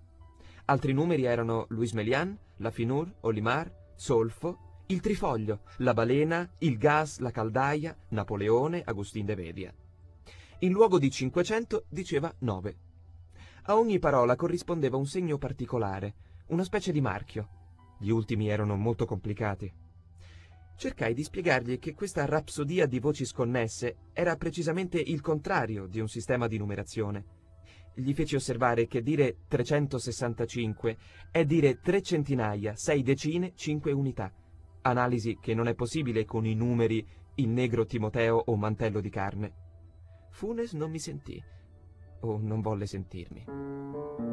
Altri 0.66 0.94
numeri 0.94 1.26
erano 1.26 1.66
Luis 1.70 1.92
Melian, 1.92 2.38
la 2.58 2.72
Finur, 2.72 3.14
Olimar, 3.22 3.72
Solfo, 3.96 4.82
il 4.88 5.02
Trifoglio, 5.02 5.62
la 5.78 5.94
Balena, 5.94 6.50
il 6.60 6.78
Gas, 6.78 7.20
la 7.20 7.32
Caldaia, 7.32 7.98
Napoleone, 8.10 8.82
Agustin 8.86 9.26
de 9.26 9.36
Vedia. 9.36 9.74
In 10.60 10.72
luogo 10.72 11.00
di 11.00 11.12
500 11.12 11.86
diceva 11.90 12.34
9. 12.40 12.78
A 13.64 13.78
ogni 13.78 14.00
parola 14.00 14.36
corrispondeva 14.36 14.96
un 14.98 15.06
segno 15.06 15.38
particolare, 15.38 16.16
una 16.48 16.64
specie 16.64 16.92
di 16.92 17.02
marchio. 17.02 17.50
Gli 18.00 18.10
ultimi 18.10 18.48
erano 18.50 18.76
molto 18.76 19.06
complicati. 19.06 19.72
Cercai 20.76 21.14
di 21.14 21.24
spiegargli 21.24 21.80
che 21.80 21.94
questa 21.94 22.26
rapsodia 22.26 22.86
di 22.86 23.00
voci 23.00 23.26
sconnesse 23.26 23.96
era 24.14 24.36
precisamente 24.36 25.00
il 25.00 25.22
contrario 25.22 25.88
di 25.88 26.00
un 26.00 26.08
sistema 26.08 26.48
di 26.48 26.58
numerazione. 26.58 27.26
Gli 27.96 28.14
feci 28.14 28.36
osservare 28.36 28.88
che 28.88 29.04
dire 29.04 29.38
365 29.48 30.98
è 31.32 31.46
dire 31.46 31.80
tre 31.80 32.02
centinaia, 32.02 32.76
sei 32.76 33.04
decine, 33.04 33.54
cinque 33.56 33.92
unità. 33.92 34.34
Analisi 34.82 35.38
che 35.40 35.54
non 35.54 35.68
è 35.68 35.76
possibile 35.76 36.26
con 36.26 36.46
i 36.46 36.56
numeri 36.56 37.06
il 37.36 37.50
negro 37.50 37.86
Timoteo 37.86 38.36
o 38.38 38.56
mantello 38.56 39.00
di 39.00 39.10
carne. 39.10 39.54
Funes 40.32 40.74
non 40.74 40.90
mi 40.90 41.00
sentì, 41.00 41.42
o 42.22 42.40
non 42.42 42.62
volle 42.62 42.88
sentirmi. 42.88 44.33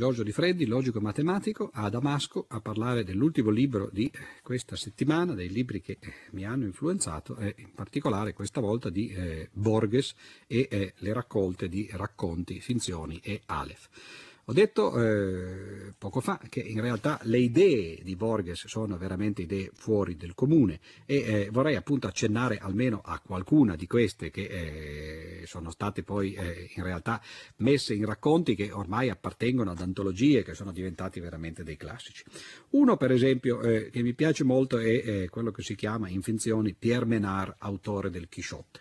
Giorgio 0.00 0.22
Di 0.22 0.32
Freddi, 0.32 0.64
logico 0.64 0.98
matematico, 0.98 1.68
a 1.74 1.90
Damasco 1.90 2.46
a 2.48 2.62
parlare 2.62 3.04
dell'ultimo 3.04 3.50
libro 3.50 3.90
di 3.92 4.10
questa 4.42 4.74
settimana, 4.74 5.34
dei 5.34 5.50
libri 5.50 5.82
che 5.82 5.98
mi 6.30 6.46
hanno 6.46 6.64
influenzato 6.64 7.36
e 7.36 7.54
in 7.58 7.74
particolare 7.74 8.32
questa 8.32 8.62
volta 8.62 8.88
di 8.88 9.10
eh, 9.10 9.50
Borges 9.52 10.14
e 10.46 10.68
eh, 10.70 10.94
le 10.96 11.12
raccolte 11.12 11.68
di 11.68 11.86
racconti, 11.92 12.60
finzioni 12.60 13.20
e 13.22 13.42
Aleph. 13.44 14.29
Ho 14.46 14.52
detto 14.52 15.00
eh, 15.00 15.92
poco 15.96 16.20
fa 16.20 16.40
che 16.48 16.60
in 16.60 16.80
realtà 16.80 17.20
le 17.24 17.38
idee 17.38 18.00
di 18.02 18.16
Borges 18.16 18.66
sono 18.66 18.96
veramente 18.96 19.42
idee 19.42 19.70
fuori 19.72 20.16
del 20.16 20.34
comune 20.34 20.80
e 21.06 21.16
eh, 21.16 21.48
vorrei 21.52 21.76
appunto 21.76 22.06
accennare 22.06 22.58
almeno 22.58 23.00
a 23.04 23.20
qualcuna 23.20 23.76
di 23.76 23.86
queste 23.86 24.30
che 24.30 25.40
eh, 25.42 25.46
sono 25.46 25.70
state 25.70 26.02
poi 26.02 26.32
eh, 26.32 26.70
in 26.74 26.82
realtà 26.82 27.22
messe 27.56 27.94
in 27.94 28.06
racconti 28.06 28.54
che 28.54 28.72
ormai 28.72 29.08
appartengono 29.08 29.70
ad 29.70 29.80
antologie 29.80 30.42
che 30.42 30.54
sono 30.54 30.72
diventati 30.72 31.20
veramente 31.20 31.62
dei 31.62 31.76
classici. 31.76 32.24
Uno 32.70 32.96
per 32.96 33.12
esempio 33.12 33.60
eh, 33.60 33.90
che 33.90 34.02
mi 34.02 34.14
piace 34.14 34.42
molto 34.42 34.78
è 34.78 35.28
quello 35.28 35.50
che 35.50 35.62
si 35.62 35.74
chiama 35.74 36.08
in 36.08 36.22
finzioni 36.22 36.74
Pierre 36.74 37.04
Menard, 37.04 37.54
autore 37.58 38.10
del 38.10 38.28
Quixote. 38.28 38.80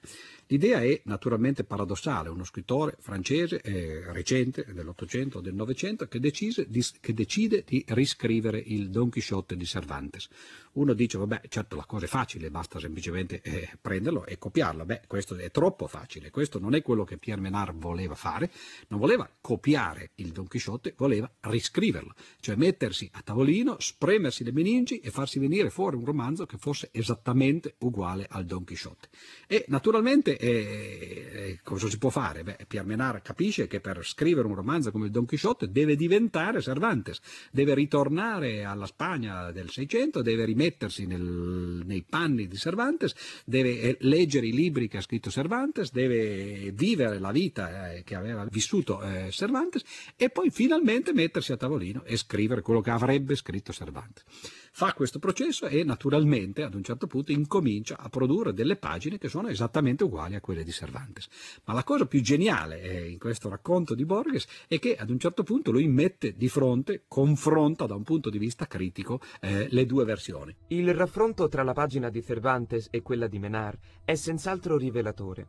L'idea 0.51 0.81
è 0.81 0.99
naturalmente 1.03 1.63
paradossale, 1.63 2.29
uno 2.29 2.43
scrittore 2.43 2.95
francese 2.99 3.61
eh, 3.61 4.01
recente, 4.11 4.65
dell'Ottocento 4.73 5.37
o 5.37 5.41
del 5.41 5.53
Novecento, 5.53 6.07
che, 6.07 6.19
che, 6.19 7.13
decide 7.13 7.63
di 7.67 7.85
riscrivere 7.89 8.57
il 8.57 8.89
Don 8.89 9.11
Quixote 9.11 9.55
di 9.55 9.65
Cervantes. 9.65 10.27
Uno 10.73 10.93
dice, 10.93 11.17
vabbè, 11.17 11.41
certo 11.49 11.75
la 11.75 11.85
cosa 11.85 12.05
è 12.05 12.07
facile, 12.07 12.49
basta 12.49 12.79
semplicemente 12.79 13.41
eh, 13.41 13.69
prenderlo 13.81 14.25
e 14.25 14.37
copiarlo. 14.37 14.85
Beh, 14.85 15.01
questo 15.07 15.35
è 15.35 15.51
troppo 15.51 15.87
facile, 15.87 16.29
questo 16.29 16.59
non 16.59 16.75
è 16.75 16.81
quello 16.81 17.03
che 17.03 17.17
Pierre 17.17 17.41
Menard 17.41 17.77
voleva 17.77 18.15
fare, 18.15 18.51
non 18.87 18.99
voleva 18.99 19.29
copiare 19.41 20.11
il 20.15 20.29
Don 20.29 20.47
Quixote, 20.47 20.93
voleva 20.95 21.29
riscriverlo, 21.41 22.13
cioè 22.39 22.55
mettersi 22.55 23.09
a 23.13 23.21
tavolino, 23.21 23.77
spremersi 23.79 24.43
le 24.43 24.51
meningi 24.51 24.99
e 24.99 25.11
farsi 25.11 25.39
venire 25.39 25.69
fuori 25.69 25.95
un 25.95 26.05
romanzo 26.05 26.45
che 26.45 26.57
fosse 26.57 26.89
esattamente 26.91 27.75
uguale 27.79 28.25
al 28.29 28.45
Don 28.45 28.63
Quixote. 28.63 29.09
E 29.47 29.65
naturalmente 29.67 30.37
eh, 30.37 31.59
cosa 31.63 31.89
si 31.89 31.97
può 31.97 32.09
fare? 32.09 32.43
Beh, 32.43 32.65
Pierre 32.67 32.87
Menard 32.87 33.21
capisce 33.21 33.67
che 33.67 33.79
per 33.81 34.05
scrivere 34.05 34.47
un 34.47 34.55
romanzo 34.55 34.91
come 34.91 35.05
il 35.05 35.11
Don 35.11 35.25
Quixote 35.25 35.71
deve 35.71 35.95
diventare 35.95 36.61
Cervantes, 36.61 37.19
deve 37.51 37.73
ritornare 37.73 38.63
alla 38.63 38.85
Spagna 38.85 39.51
del 39.51 39.69
Seicento, 39.69 40.21
deve 40.21 40.45
rimettere 40.45 40.67
mettersi 40.69 41.05
nel, 41.05 41.81
nei 41.85 42.03
panni 42.07 42.47
di 42.47 42.55
Cervantes, 42.55 43.15
deve 43.45 43.79
eh, 43.81 43.97
leggere 44.01 44.47
i 44.47 44.53
libri 44.53 44.87
che 44.87 44.97
ha 44.97 45.01
scritto 45.01 45.29
Cervantes, 45.31 45.91
deve 45.91 46.71
vivere 46.71 47.19
la 47.19 47.31
vita 47.31 47.91
eh, 47.91 48.03
che 48.03 48.15
aveva 48.15 48.45
vissuto 48.49 49.01
eh, 49.01 49.31
Cervantes 49.31 49.83
e 50.15 50.29
poi 50.29 50.49
finalmente 50.51 51.13
mettersi 51.13 51.51
a 51.51 51.57
tavolino 51.57 52.03
e 52.03 52.17
scrivere 52.17 52.61
quello 52.61 52.81
che 52.81 52.91
avrebbe 52.91 53.35
scritto 53.35 53.73
Cervantes. 53.73 54.23
Fa 54.71 54.93
questo 54.93 55.19
processo 55.19 55.67
e 55.67 55.83
naturalmente 55.83 56.63
ad 56.63 56.73
un 56.73 56.83
certo 56.83 57.07
punto 57.07 57.31
incomincia 57.31 57.97
a 57.97 58.09
produrre 58.09 58.53
delle 58.53 58.75
pagine 58.75 59.17
che 59.17 59.27
sono 59.27 59.47
esattamente 59.47 60.03
uguali 60.03 60.35
a 60.35 60.41
quelle 60.41 60.63
di 60.63 60.71
Cervantes. 60.71 61.27
Ma 61.65 61.73
la 61.73 61.83
cosa 61.83 62.05
più 62.05 62.21
geniale 62.21 62.81
eh, 62.81 63.09
in 63.09 63.19
questo 63.19 63.49
racconto 63.49 63.95
di 63.95 64.05
Borges 64.05 64.47
è 64.67 64.79
che 64.79 64.95
ad 64.95 65.09
un 65.09 65.19
certo 65.19 65.43
punto 65.43 65.71
lui 65.71 65.87
mette 65.87 66.35
di 66.35 66.47
fronte, 66.49 67.03
confronta 67.07 67.85
da 67.85 67.95
un 67.95 68.03
punto 68.03 68.29
di 68.29 68.37
vista 68.37 68.67
critico 68.67 69.19
eh, 69.41 69.67
le 69.69 69.85
due 69.85 70.05
versioni. 70.05 70.55
Il 70.67 70.93
raffronto 70.93 71.47
tra 71.47 71.63
la 71.63 71.73
pagina 71.73 72.09
di 72.09 72.23
Cervantes 72.23 72.87
e 72.91 73.01
quella 73.01 73.27
di 73.27 73.39
Menard 73.39 73.79
è 74.03 74.15
senz'altro 74.15 74.77
rivelatore. 74.77 75.47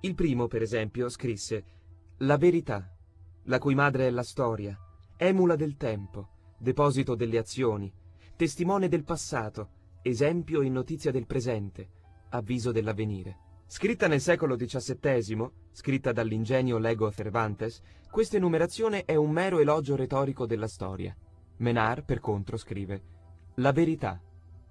Il 0.00 0.14
primo, 0.14 0.46
per 0.46 0.62
esempio, 0.62 1.08
scrisse 1.08 1.64
La 2.18 2.36
verità, 2.36 2.90
la 3.44 3.58
cui 3.58 3.74
madre 3.74 4.06
è 4.06 4.10
la 4.10 4.22
storia, 4.22 4.78
emula 5.16 5.56
del 5.56 5.76
tempo, 5.76 6.54
deposito 6.58 7.14
delle 7.14 7.38
azioni, 7.38 7.92
testimone 8.40 8.88
del 8.88 9.04
passato, 9.04 9.68
esempio 10.00 10.62
e 10.62 10.70
notizia 10.70 11.10
del 11.10 11.26
presente, 11.26 11.90
avviso 12.30 12.72
dell'avvenire. 12.72 13.64
Scritta 13.66 14.08
nel 14.08 14.22
secolo 14.22 14.56
XVII, 14.56 15.50
scritta 15.72 16.10
dall'ingegno 16.10 16.78
Lego 16.78 17.12
Cervantes, 17.12 17.82
questa 18.10 18.38
enumerazione 18.38 19.04
è 19.04 19.14
un 19.14 19.30
mero 19.30 19.58
elogio 19.58 19.94
retorico 19.94 20.46
della 20.46 20.68
storia. 20.68 21.14
Menard, 21.58 22.06
per 22.06 22.20
contro, 22.20 22.56
scrive 22.56 23.02
La 23.56 23.72
verità, 23.72 24.18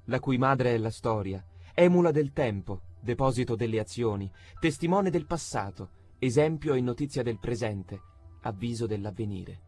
la 0.05 0.19
cui 0.19 0.39
madre 0.39 0.73
è 0.73 0.77
la 0.79 0.89
storia, 0.89 1.45
emula 1.75 2.09
del 2.09 2.31
tempo, 2.31 2.81
deposito 2.99 3.55
delle 3.55 3.79
azioni, 3.79 4.31
testimone 4.59 5.11
del 5.11 5.27
passato, 5.27 5.91
esempio 6.17 6.73
e 6.73 6.81
notizia 6.81 7.21
del 7.21 7.37
presente, 7.37 8.01
avviso 8.41 8.87
dell'avvenire. 8.87 9.61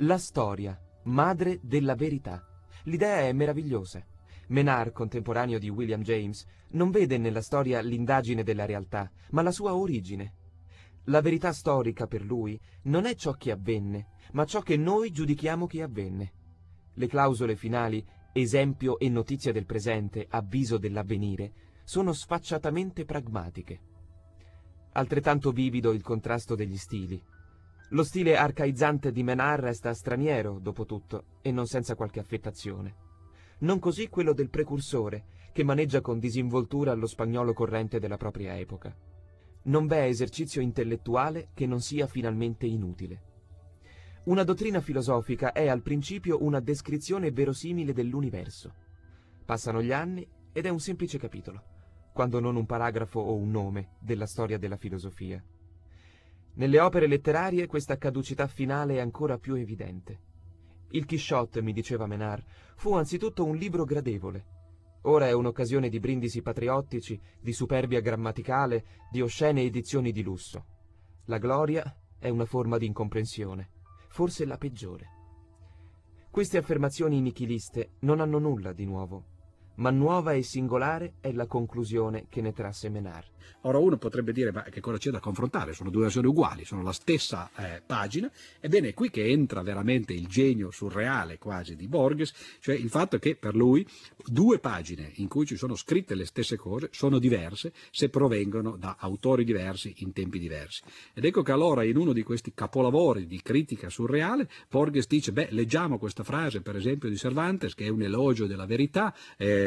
La 0.00 0.18
storia, 0.18 0.78
madre 1.04 1.58
della 1.62 1.94
verità. 1.94 2.48
L'idea 2.84 3.20
è 3.20 3.32
meravigliosa. 3.32 4.04
Menard, 4.48 4.92
contemporaneo 4.92 5.58
di 5.58 5.68
William 5.70 6.02
James, 6.02 6.44
non 6.70 6.90
vede 6.90 7.16
nella 7.18 7.40
storia 7.40 7.80
l'indagine 7.80 8.42
della 8.42 8.66
realtà, 8.66 9.10
ma 9.30 9.42
la 9.42 9.50
sua 9.50 9.74
origine. 9.74 10.34
La 11.04 11.20
verità 11.20 11.52
storica 11.52 12.06
per 12.06 12.22
lui 12.22 12.58
non 12.82 13.06
è 13.06 13.14
ciò 13.14 13.32
che 13.32 13.50
avvenne, 13.50 14.08
ma 14.32 14.44
ciò 14.44 14.60
che 14.60 14.76
noi 14.76 15.10
giudichiamo 15.10 15.66
che 15.66 15.82
avvenne. 15.82 16.32
Le 16.94 17.06
clausole 17.06 17.56
finali, 17.56 18.04
esempio 18.32 18.98
e 18.98 19.08
notizia 19.08 19.52
del 19.52 19.66
presente, 19.66 20.26
avviso 20.28 20.76
dell'avvenire, 20.76 21.52
sono 21.84 22.12
sfacciatamente 22.12 23.04
pragmatiche. 23.04 23.80
Altrettanto 24.92 25.52
vivido 25.52 25.92
il 25.92 26.02
contrasto 26.02 26.54
degli 26.54 26.76
stili. 26.76 27.22
Lo 27.94 28.02
stile 28.02 28.36
arcaizzante 28.36 29.12
di 29.12 29.22
Menard 29.22 29.62
resta 29.62 29.94
straniero, 29.94 30.58
dopo 30.58 30.84
tutto, 30.84 31.26
e 31.42 31.52
non 31.52 31.68
senza 31.68 31.94
qualche 31.94 32.18
affettazione. 32.18 32.96
Non 33.58 33.78
così 33.78 34.08
quello 34.08 34.32
del 34.32 34.50
precursore, 34.50 35.26
che 35.52 35.62
maneggia 35.62 36.00
con 36.00 36.18
disinvoltura 36.18 36.92
lo 36.94 37.06
spagnolo 37.06 37.52
corrente 37.52 38.00
della 38.00 38.16
propria 38.16 38.58
epoca. 38.58 38.92
Non 39.66 39.86
v'è 39.86 40.06
esercizio 40.06 40.60
intellettuale 40.60 41.50
che 41.54 41.66
non 41.66 41.80
sia 41.80 42.08
finalmente 42.08 42.66
inutile. 42.66 43.22
Una 44.24 44.42
dottrina 44.42 44.80
filosofica 44.80 45.52
è 45.52 45.68
al 45.68 45.82
principio 45.82 46.42
una 46.42 46.58
descrizione 46.58 47.30
verosimile 47.30 47.92
dell'universo. 47.92 48.74
Passano 49.44 49.80
gli 49.80 49.92
anni 49.92 50.28
ed 50.52 50.66
è 50.66 50.68
un 50.68 50.80
semplice 50.80 51.16
capitolo, 51.16 51.62
quando 52.12 52.40
non 52.40 52.56
un 52.56 52.66
paragrafo 52.66 53.20
o 53.20 53.36
un 53.36 53.52
nome 53.52 53.90
della 54.00 54.26
storia 54.26 54.58
della 54.58 54.76
filosofia. 54.76 55.40
Nelle 56.56 56.78
opere 56.78 57.08
letterarie 57.08 57.66
questa 57.66 57.96
caducità 57.96 58.46
finale 58.46 58.96
è 58.96 59.00
ancora 59.00 59.38
più 59.38 59.54
evidente. 59.54 60.20
Il 60.90 61.04
Quixote, 61.04 61.60
mi 61.62 61.72
diceva 61.72 62.06
Menard, 62.06 62.44
fu 62.76 62.94
anzitutto 62.94 63.44
un 63.44 63.56
libro 63.56 63.84
gradevole. 63.84 64.52
Ora 65.02 65.26
è 65.26 65.32
un'occasione 65.32 65.88
di 65.88 65.98
brindisi 65.98 66.42
patriottici, 66.42 67.20
di 67.40 67.52
superbia 67.52 68.00
grammaticale, 68.00 68.84
di 69.10 69.20
oscene 69.20 69.62
edizioni 69.62 70.12
di 70.12 70.22
lusso. 70.22 70.66
La 71.24 71.38
gloria 71.38 71.84
è 72.18 72.28
una 72.28 72.44
forma 72.44 72.78
di 72.78 72.86
incomprensione, 72.86 73.70
forse 74.08 74.44
la 74.44 74.56
peggiore. 74.56 75.08
Queste 76.30 76.56
affermazioni 76.56 77.20
nichiliste 77.20 77.94
non 78.00 78.20
hanno 78.20 78.38
nulla 78.38 78.72
di 78.72 78.84
nuovo 78.84 79.32
ma 79.76 79.90
nuova 79.90 80.32
e 80.32 80.42
singolare 80.42 81.14
è 81.20 81.32
la 81.32 81.46
conclusione 81.46 82.26
che 82.28 82.40
ne 82.40 82.52
trasse 82.52 82.88
Menard. 82.88 83.32
Ora 83.62 83.78
uno 83.78 83.96
potrebbe 83.96 84.32
dire, 84.32 84.52
ma 84.52 84.62
che 84.64 84.80
cosa 84.80 84.98
c'è 84.98 85.10
da 85.10 85.20
confrontare? 85.20 85.72
Sono 85.72 85.88
due 85.88 86.02
versioni 86.02 86.26
uguali, 86.26 86.66
sono 86.66 86.82
la 86.82 86.92
stessa 86.92 87.50
eh, 87.56 87.82
pagina. 87.84 88.30
Ebbene, 88.60 88.88
è 88.88 88.94
qui 88.94 89.08
che 89.08 89.26
entra 89.26 89.62
veramente 89.62 90.12
il 90.12 90.26
genio 90.26 90.70
surreale 90.70 91.38
quasi 91.38 91.74
di 91.74 91.88
Borges, 91.88 92.34
cioè 92.60 92.74
il 92.74 92.90
fatto 92.90 93.18
che 93.18 93.36
per 93.36 93.54
lui 93.54 93.86
due 94.26 94.58
pagine 94.58 95.12
in 95.14 95.28
cui 95.28 95.46
ci 95.46 95.56
sono 95.56 95.76
scritte 95.76 96.14
le 96.14 96.26
stesse 96.26 96.56
cose 96.56 96.88
sono 96.92 97.18
diverse 97.18 97.72
se 97.90 98.10
provengono 98.10 98.76
da 98.76 98.96
autori 98.98 99.44
diversi 99.44 99.94
in 99.98 100.12
tempi 100.12 100.38
diversi. 100.38 100.82
Ed 101.14 101.24
ecco 101.24 101.42
che 101.42 101.52
allora 101.52 101.84
in 101.84 101.96
uno 101.96 102.12
di 102.12 102.22
questi 102.22 102.52
capolavori 102.54 103.26
di 103.26 103.40
critica 103.40 103.88
surreale, 103.88 104.46
Borges 104.68 105.06
dice, 105.06 105.32
beh, 105.32 105.48
leggiamo 105.52 105.98
questa 105.98 106.22
frase 106.22 106.60
per 106.60 106.76
esempio 106.76 107.08
di 107.08 107.16
Cervantes, 107.16 107.74
che 107.74 107.86
è 107.86 107.88
un 107.88 108.02
elogio 108.02 108.46
della 108.46 108.66
verità, 108.66 109.14
eh, 109.38 109.63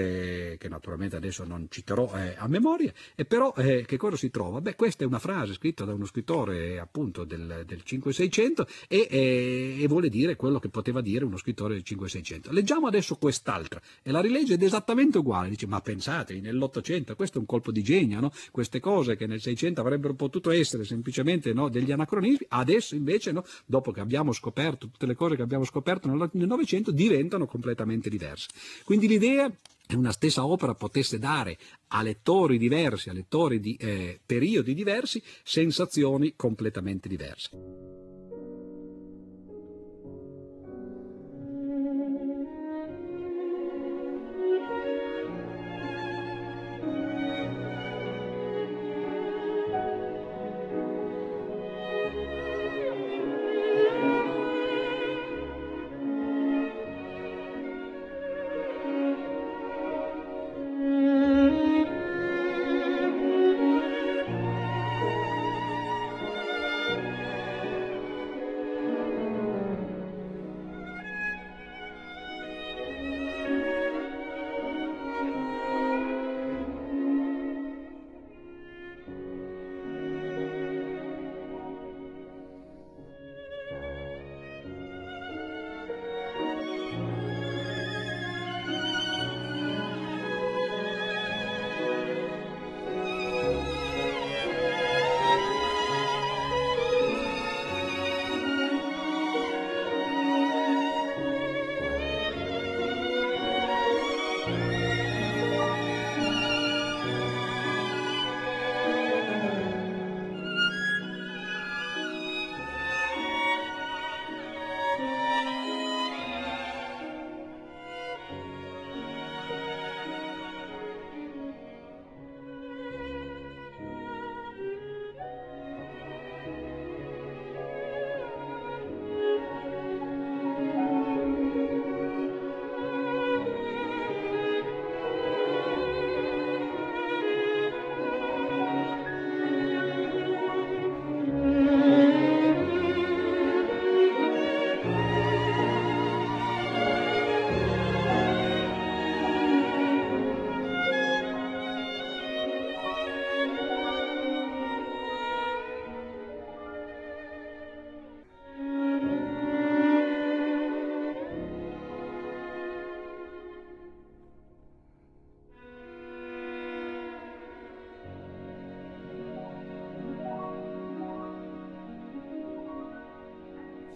che 0.57 0.67
naturalmente 0.69 1.15
adesso 1.15 1.43
non 1.43 1.67
citerò 1.69 2.12
eh, 2.15 2.36
a 2.38 2.47
memoria, 2.47 2.93
e 3.15 3.25
però 3.25 3.53
eh, 3.57 3.86
che 3.86 3.97
cosa 3.97 4.15
si 4.15 4.29
trova? 4.29 4.62
Beh, 4.62 4.75
questa 4.75 5.03
è 5.03 5.07
una 5.07 5.19
frase 5.19 5.53
scritta 5.53 5.86
da 5.86 5.93
uno 5.93 6.05
scrittore 6.05 6.79
appunto 6.79 7.23
del, 7.23 7.63
del 7.65 7.83
5600 7.83 8.67
e, 8.88 9.07
e, 9.10 9.77
e, 9.79 9.88
vuole 9.88 10.10
dire 10.10 10.36
quello 10.36 10.60
che 10.60 10.69
poteva 10.69 11.01
dire 11.01 11.25
uno 11.25 11.38
scrittore 11.38 11.73
del 11.73 11.83
5600. 11.83 12.51
Leggiamo 12.51 12.88
adesso 12.88 13.15
quest'altra 13.15 13.81
e 14.01 14.12
la 14.12 14.21
rilegge 14.21 14.53
ed 14.53 14.62
è 14.62 14.65
esattamente 14.65 15.17
uguale, 15.17 15.49
dice 15.49 15.67
ma 15.67 15.81
pensate, 15.81 16.39
nell'Ottocento 16.39 17.15
questo 17.15 17.38
è 17.38 17.39
un 17.39 17.45
colpo 17.45 17.71
di 17.71 17.83
genio, 17.83 18.19
no? 18.19 18.31
queste 18.51 18.79
cose 18.79 19.15
che 19.15 19.27
nel 19.27 19.41
600 19.41 19.81
avrebbero 19.81 20.13
potuto 20.13 20.51
essere 20.51 20.83
semplicemente 20.83 21.53
no, 21.53 21.69
degli 21.69 21.91
anacronismi, 21.91 22.45
adesso 22.49 22.95
invece 22.95 23.31
no, 23.31 23.43
dopo 23.65 23.91
che 23.91 23.99
abbiamo 23.99 24.31
scoperto 24.31 24.88
tutte 24.88 25.05
le 25.05 25.15
cose 25.15 25.36
che 25.36 25.41
abbiamo 25.41 25.63
scoperto 25.63 26.07
nel 26.07 26.29
Novecento 26.47 26.91
diventano 26.91 27.45
completamente 27.45 28.10
diverse. 28.10 28.47
Quindi 28.83 29.07
l'idea 29.07 29.51
una 29.95 30.12
stessa 30.12 30.45
opera 30.45 30.73
potesse 30.73 31.19
dare 31.19 31.58
a 31.88 32.02
lettori 32.02 32.58
diversi, 32.58 33.10
a 33.10 33.13
lettori 33.13 33.60
di 33.60 33.76
eh, 33.76 34.19
periodi 34.26 34.73
diversi, 34.73 35.21
sensazioni 35.43 36.34
completamente 36.36 37.08
diverse. 37.08 38.07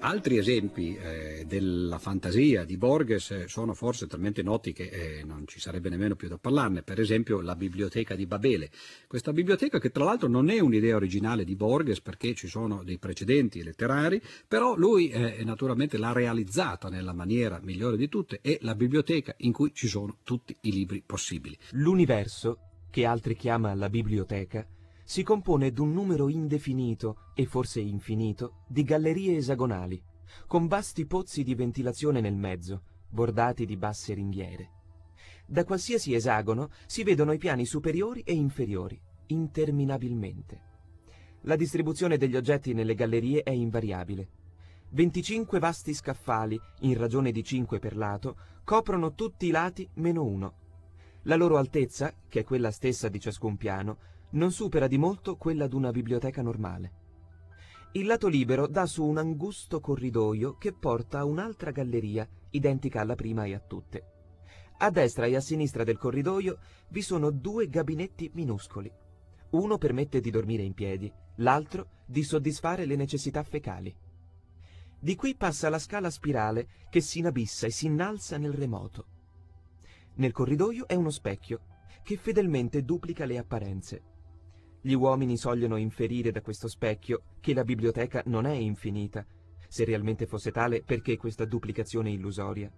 Altri 0.03 0.37
esempi 0.37 0.95
eh, 0.95 1.45
della 1.45 1.99
fantasia 1.99 2.65
di 2.65 2.75
Borges 2.75 3.29
eh, 3.29 3.47
sono 3.47 3.75
forse 3.75 4.07
talmente 4.07 4.41
noti 4.41 4.73
che 4.73 4.85
eh, 4.85 5.23
non 5.23 5.45
ci 5.45 5.59
sarebbe 5.59 5.89
nemmeno 5.89 6.15
più 6.15 6.27
da 6.27 6.39
parlarne, 6.39 6.81
per 6.81 6.99
esempio 6.99 7.39
la 7.39 7.55
biblioteca 7.55 8.15
di 8.15 8.25
Babele. 8.25 8.71
Questa 9.05 9.31
biblioteca 9.31 9.77
che 9.77 9.91
tra 9.91 10.03
l'altro 10.03 10.27
non 10.27 10.49
è 10.49 10.59
un'idea 10.59 10.95
originale 10.95 11.43
di 11.43 11.55
Borges 11.55 12.01
perché 12.01 12.33
ci 12.33 12.47
sono 12.47 12.81
dei 12.83 12.97
precedenti 12.97 13.61
letterari, 13.61 14.19
però 14.47 14.75
lui 14.75 15.09
eh, 15.09 15.43
naturalmente 15.43 15.99
l'ha 15.99 16.13
realizzata 16.13 16.89
nella 16.89 17.13
maniera 17.13 17.59
migliore 17.61 17.95
di 17.95 18.09
tutte, 18.09 18.39
è 18.41 18.57
la 18.61 18.73
biblioteca 18.73 19.35
in 19.37 19.51
cui 19.51 19.71
ci 19.71 19.87
sono 19.87 20.17
tutti 20.23 20.57
i 20.61 20.71
libri 20.71 21.03
possibili. 21.05 21.55
L'universo, 21.73 22.57
che 22.89 23.05
altri 23.05 23.35
chiama 23.35 23.71
la 23.75 23.87
biblioteca, 23.87 24.65
si 25.11 25.23
compone 25.23 25.73
d'un 25.73 25.91
numero 25.91 26.29
indefinito 26.29 27.31
e 27.33 27.45
forse 27.45 27.81
infinito 27.81 28.59
di 28.65 28.83
gallerie 28.83 29.35
esagonali, 29.35 30.01
con 30.47 30.67
vasti 30.67 31.05
pozzi 31.05 31.43
di 31.43 31.53
ventilazione 31.53 32.21
nel 32.21 32.37
mezzo, 32.37 32.83
bordati 33.09 33.65
di 33.65 33.75
basse 33.75 34.13
ringhiere. 34.13 34.69
Da 35.45 35.65
qualsiasi 35.65 36.13
esagono 36.13 36.69
si 36.85 37.03
vedono 37.03 37.33
i 37.33 37.37
piani 37.37 37.65
superiori 37.65 38.21
e 38.21 38.31
inferiori, 38.31 38.97
interminabilmente. 39.25 40.61
La 41.41 41.57
distribuzione 41.57 42.15
degli 42.15 42.37
oggetti 42.37 42.73
nelle 42.73 42.95
gallerie 42.95 43.43
è 43.43 43.51
invariabile. 43.51 44.29
25 44.91 45.59
vasti 45.59 45.93
scaffali, 45.93 46.57
in 46.83 46.97
ragione 46.97 47.33
di 47.33 47.43
5 47.43 47.79
per 47.79 47.97
lato, 47.97 48.37
coprono 48.63 49.13
tutti 49.13 49.47
i 49.47 49.51
lati 49.51 49.85
meno 49.95 50.23
uno. 50.23 50.53
La 51.23 51.35
loro 51.35 51.57
altezza, 51.57 52.13
che 52.29 52.39
è 52.39 52.43
quella 52.45 52.71
stessa 52.71 53.09
di 53.09 53.19
ciascun 53.19 53.57
piano, 53.57 53.97
non 54.31 54.51
supera 54.51 54.87
di 54.87 54.97
molto 54.97 55.35
quella 55.35 55.67
d'una 55.67 55.91
biblioteca 55.91 56.41
normale. 56.41 56.99
Il 57.93 58.05
lato 58.05 58.27
libero 58.27 58.67
dà 58.67 58.85
su 58.85 59.03
un 59.03 59.17
angusto 59.17 59.81
corridoio 59.81 60.57
che 60.57 60.71
porta 60.71 61.19
a 61.19 61.25
un'altra 61.25 61.71
galleria, 61.71 62.27
identica 62.51 63.01
alla 63.01 63.15
prima 63.15 63.43
e 63.45 63.53
a 63.53 63.59
tutte. 63.59 64.05
A 64.77 64.89
destra 64.89 65.25
e 65.25 65.35
a 65.35 65.41
sinistra 65.41 65.83
del 65.83 65.97
corridoio 65.97 66.59
vi 66.87 67.01
sono 67.01 67.31
due 67.31 67.67
gabinetti 67.67 68.31
minuscoli. 68.33 68.91
Uno 69.51 69.77
permette 69.77 70.21
di 70.21 70.31
dormire 70.31 70.63
in 70.63 70.73
piedi, 70.73 71.11
l'altro 71.35 71.99
di 72.05 72.23
soddisfare 72.23 72.85
le 72.85 72.95
necessità 72.95 73.43
fecali. 73.43 73.93
Di 74.97 75.15
qui 75.15 75.35
passa 75.35 75.67
la 75.69 75.79
scala 75.79 76.09
spirale 76.09 76.67
che 76.89 77.01
si 77.01 77.19
inabissa 77.19 77.67
e 77.67 77.71
si 77.71 77.87
innalza 77.87 78.37
nel 78.37 78.53
remoto. 78.53 79.05
Nel 80.15 80.31
corridoio 80.31 80.87
è 80.87 80.95
uno 80.95 81.09
specchio 81.09 81.61
che 82.03 82.17
fedelmente 82.17 82.83
duplica 82.83 83.25
le 83.25 83.37
apparenze. 83.37 84.03
Gli 84.83 84.93
uomini 84.93 85.37
sogliono 85.37 85.75
inferire 85.75 86.31
da 86.31 86.41
questo 86.41 86.67
specchio 86.67 87.35
che 87.39 87.53
la 87.53 87.63
biblioteca 87.63 88.23
non 88.25 88.45
è 88.45 88.53
infinita, 88.53 89.23
se 89.67 89.85
realmente 89.85 90.25
fosse 90.25 90.51
tale 90.51 90.81
perché 90.81 91.17
questa 91.17 91.45
duplicazione 91.45 92.09
illusoria. 92.09 92.71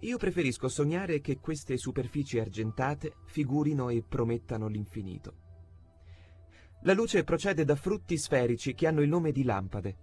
Io 0.00 0.16
preferisco 0.16 0.68
sognare 0.68 1.20
che 1.20 1.38
queste 1.38 1.76
superfici 1.76 2.38
argentate 2.38 3.16
figurino 3.26 3.90
e 3.90 4.02
promettano 4.02 4.66
l'infinito. 4.66 5.34
La 6.84 6.94
luce 6.94 7.22
procede 7.22 7.64
da 7.64 7.76
frutti 7.76 8.16
sferici 8.16 8.72
che 8.72 8.86
hanno 8.86 9.02
il 9.02 9.08
nome 9.10 9.30
di 9.30 9.44
lampade. 9.44 9.96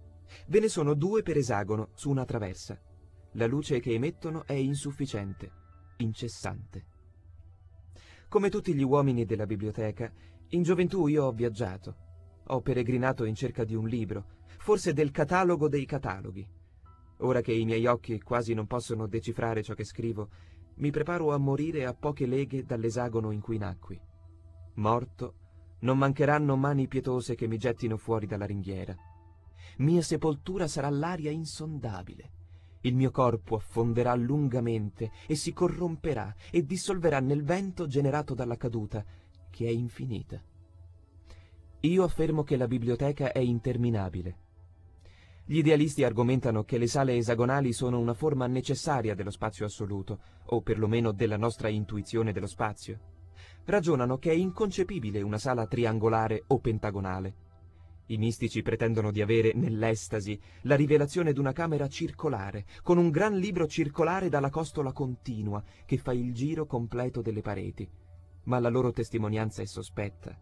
Ve 0.48 0.60
ne 0.60 0.68
sono 0.68 0.94
due 0.94 1.24
per 1.24 1.38
esagono 1.38 1.90
su 1.96 2.12
una 2.12 2.26
traversa. 2.26 2.80
La 3.32 3.48
luce 3.48 3.80
che 3.80 3.94
emettono 3.94 4.46
è 4.46 4.54
insufficiente, 4.54 5.52
incessante. 5.98 6.86
Come 8.30 8.50
tutti 8.50 8.76
gli 8.76 8.84
uomini 8.84 9.26
della 9.26 9.48
biblioteca, 9.48 10.14
in 10.50 10.64
gioventù 10.64 11.08
io 11.08 11.26
ho 11.26 11.32
viaggiato, 11.32 11.96
ho 12.46 12.62
peregrinato 12.62 13.26
in 13.26 13.36
cerca 13.36 13.66
di 13.66 13.76
un 13.76 13.88
libro, 13.88 14.26
forse 14.60 14.94
del 14.94 15.12
catalogo 15.12 15.68
dei 15.68 15.86
cataloghi. 15.86 16.48
Ora 17.18 17.42
che 17.42 17.52
i 17.52 17.66
miei 17.66 17.86
occhi 17.86 18.22
quasi 18.22 18.54
non 18.54 18.68
possono 18.68 19.08
decifrare 19.08 19.62
ciò 19.62 19.74
che 19.74 19.84
scrivo, 19.84 20.30
mi 20.76 20.92
preparo 20.92 21.34
a 21.34 21.38
morire 21.38 21.86
a 21.86 21.94
poche 21.94 22.26
leghe 22.26 22.64
dall'esagono 22.64 23.32
in 23.32 23.42
cui 23.42 23.58
nacqui. 23.58 24.00
Morto, 24.76 25.34
non 25.80 25.98
mancheranno 25.98 26.56
mani 26.56 26.88
pietose 26.88 27.36
che 27.36 27.48
mi 27.48 27.58
gettino 27.58 27.98
fuori 27.98 28.26
dalla 28.26 28.46
ringhiera. 28.46 28.96
Mia 29.78 30.02
sepoltura 30.02 30.68
sarà 30.68 30.90
l'aria 30.90 31.32
insondabile. 31.32 32.32
Il 32.82 32.96
mio 32.96 33.12
corpo 33.12 33.56
affonderà 33.56 34.16
lungamente 34.16 35.12
e 35.28 35.36
si 35.36 35.52
corromperà 35.52 36.34
e 36.52 36.64
dissolverà 36.64 37.20
nel 37.20 37.44
vento 37.44 37.86
generato 37.86 38.34
dalla 38.34 38.56
caduta 38.56 39.04
che 39.58 39.66
è 39.66 39.72
infinita. 39.72 40.40
Io 41.80 42.04
affermo 42.04 42.44
che 42.44 42.58
la 42.58 42.68
biblioteca 42.68 43.32
è 43.32 43.40
interminabile. 43.40 44.38
Gli 45.46 45.58
idealisti 45.58 46.04
argomentano 46.04 46.64
che 46.64 46.78
le 46.78 46.86
sale 46.86 47.16
esagonali 47.16 47.74
sono 47.74 47.98
una 47.98 48.14
forma 48.14 48.46
necessaria 48.46 49.16
dello 49.16 49.32
spazio 49.32 49.66
assoluto, 49.66 50.20
o 50.50 50.62
perlomeno 50.62 51.12
della 51.12 51.38
nostra 51.38 51.70
intuizione 51.70 52.34
dello 52.34 52.46
spazio. 52.46 53.00
Ragionano 53.66 54.20
che 54.20 54.30
è 54.30 54.36
inconcepibile 54.36 55.24
una 55.24 55.40
sala 55.40 55.66
triangolare 55.66 56.44
o 56.46 56.60
pentagonale. 56.60 57.36
I 58.10 58.18
mistici 58.18 58.62
pretendono 58.62 59.10
di 59.12 59.24
avere 59.24 59.54
nell'estasi 59.56 60.40
la 60.64 60.76
rivelazione 60.76 61.34
d'una 61.34 61.52
camera 61.52 61.88
circolare, 61.88 62.68
con 62.84 63.00
un 63.00 63.10
gran 63.10 63.36
libro 63.36 63.66
circolare 63.66 64.30
dalla 64.30 64.52
costola 64.52 64.92
continua 64.92 65.64
che 65.84 65.98
fa 65.98 66.14
il 66.14 66.32
giro 66.32 66.68
completo 66.68 67.24
delle 67.24 67.42
pareti 67.42 67.90
ma 68.48 68.60
la 68.60 68.70
loro 68.70 68.92
testimonianza 68.92 69.62
è 69.62 69.66
sospetta, 69.66 70.36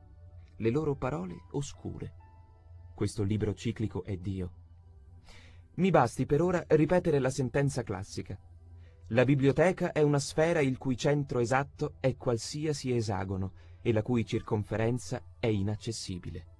le 0.58 0.70
loro 0.70 0.96
parole 0.96 1.46
oscure. 1.52 2.13
Questo 2.94 3.24
libro 3.24 3.54
ciclico 3.54 4.04
è 4.04 4.15
Dio. 4.15 4.52
Mi 5.76 5.89
basti 5.89 6.26
per 6.26 6.41
ora 6.41 6.63
ripetere 6.68 7.20
la 7.20 7.30
sentenza 7.30 7.84
classica. 7.84 8.39
La 9.10 9.26
biblioteca 9.26 9.91
è 9.91 10.02
una 10.02 10.20
sfera 10.20 10.62
il 10.62 10.78
cui 10.78 10.96
centro 10.96 11.39
esatto 11.39 11.96
è 12.00 12.15
qualsiasi 12.15 12.96
esagono 12.96 13.54
e 13.82 13.91
la 13.91 14.02
cui 14.02 14.26
circonferenza 14.26 15.22
è 15.39 15.48
inaccessibile. 15.48 16.54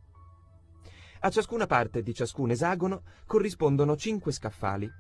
A 1.22 1.30
ciascuna 1.30 1.66
parte 1.66 2.02
di 2.02 2.14
ciascun 2.14 2.52
esagono 2.52 3.04
corrispondono 3.26 3.96
cinque 3.96 4.32
scaffali 4.32 4.92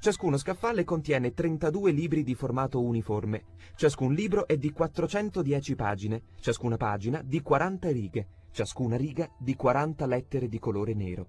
Ciascuno 0.00 0.38
scaffale 0.38 0.82
contiene 0.82 1.34
32 1.34 1.90
libri 1.90 2.22
di 2.22 2.34
formato 2.34 2.80
uniforme. 2.80 3.44
Ciascun 3.74 4.14
libro 4.14 4.46
è 4.46 4.56
di 4.56 4.72
410 4.72 5.74
pagine, 5.74 6.22
ciascuna 6.40 6.78
pagina 6.78 7.20
di 7.22 7.42
40 7.42 7.90
righe, 7.90 8.28
ciascuna 8.50 8.96
riga 8.96 9.30
di 9.38 9.54
40 9.54 10.06
lettere 10.06 10.48
di 10.48 10.58
colore 10.58 10.94
nero. 10.94 11.26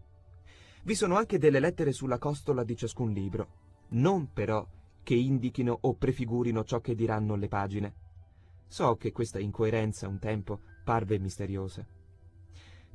Vi 0.84 0.96
sono 0.96 1.18
anche 1.18 1.38
delle 1.38 1.60
lettere 1.60 1.92
sulla 1.92 2.18
costola 2.18 2.64
di 2.64 2.78
ciascun 2.78 3.12
libro, 3.12 3.48
non 3.90 4.32
però 4.32 4.66
che 5.04 5.16
indichino 5.16 5.78
o 5.82 5.94
prefigurino 5.96 6.64
ciò 6.64 6.80
che 6.80 6.96
diranno 6.96 7.36
le 7.36 7.50
pagine. 7.50 7.94
So 8.68 8.96
che 8.96 9.12
questa 9.12 9.38
incoerenza 9.38 10.08
un 10.08 10.18
tempo 10.18 10.62
parve 10.86 11.20
misteriosa. 11.20 11.86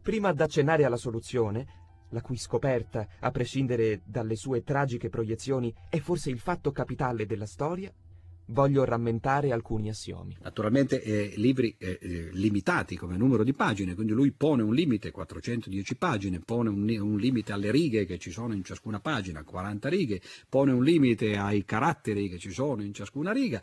Prima 0.01 0.33
d'accennare 0.33 0.87
alla 0.87 0.97
soluzione, 0.97 1.86
la 2.11 2.21
cui 2.21 2.37
scoperta, 2.37 3.07
a 3.21 3.31
prescindere 3.31 4.03
dalle 4.05 4.37
sue 4.37 4.62
tragiche 4.62 5.09
proiezioni, 5.09 5.75
è 5.88 5.99
forse 5.99 6.31
il 6.31 6.38
fatto 6.38 6.73
capitale 6.73 7.27
della 7.27 7.47
storia, 7.47 7.92
voglio 8.47 8.85
rammentare 8.85 9.53
alcuni 9.53 9.88
assiomi. 9.88 10.37
Naturalmente 10.42 11.03
eh, 11.03 11.33
libri 11.37 11.75
eh, 11.79 11.99
eh 12.01 12.29
limitati 12.33 12.97
come 12.97 13.16
numero 13.16 13.42
di 13.42 13.53
pagine, 13.53 13.95
quindi 13.95 14.12
lui 14.12 14.33
pone 14.33 14.62
un 14.62 14.75
limite, 14.75 15.11
410 15.11 15.97
pagine, 15.97 16.40
pone 16.40 16.69
un, 16.69 16.88
un, 17.01 17.16
limite 17.16 17.53
alle 17.53 17.71
righe 17.71 18.05
che 18.05 18.19
ci 18.19 18.31
sono 18.31 18.55
in 18.55 18.62
ciascuna 18.62 19.01
pagina, 19.01 19.42
40 19.42 19.88
righe, 19.88 20.21
pone 20.49 20.73
un 20.73 20.85
limite 20.85 21.37
ai 21.37 21.64
caratteri 21.64 22.29
che 22.29 22.38
ci 22.38 22.51
sono 22.51 22.83
in 22.83 22.92
ciascuna 22.92 23.33
riga, 23.33 23.61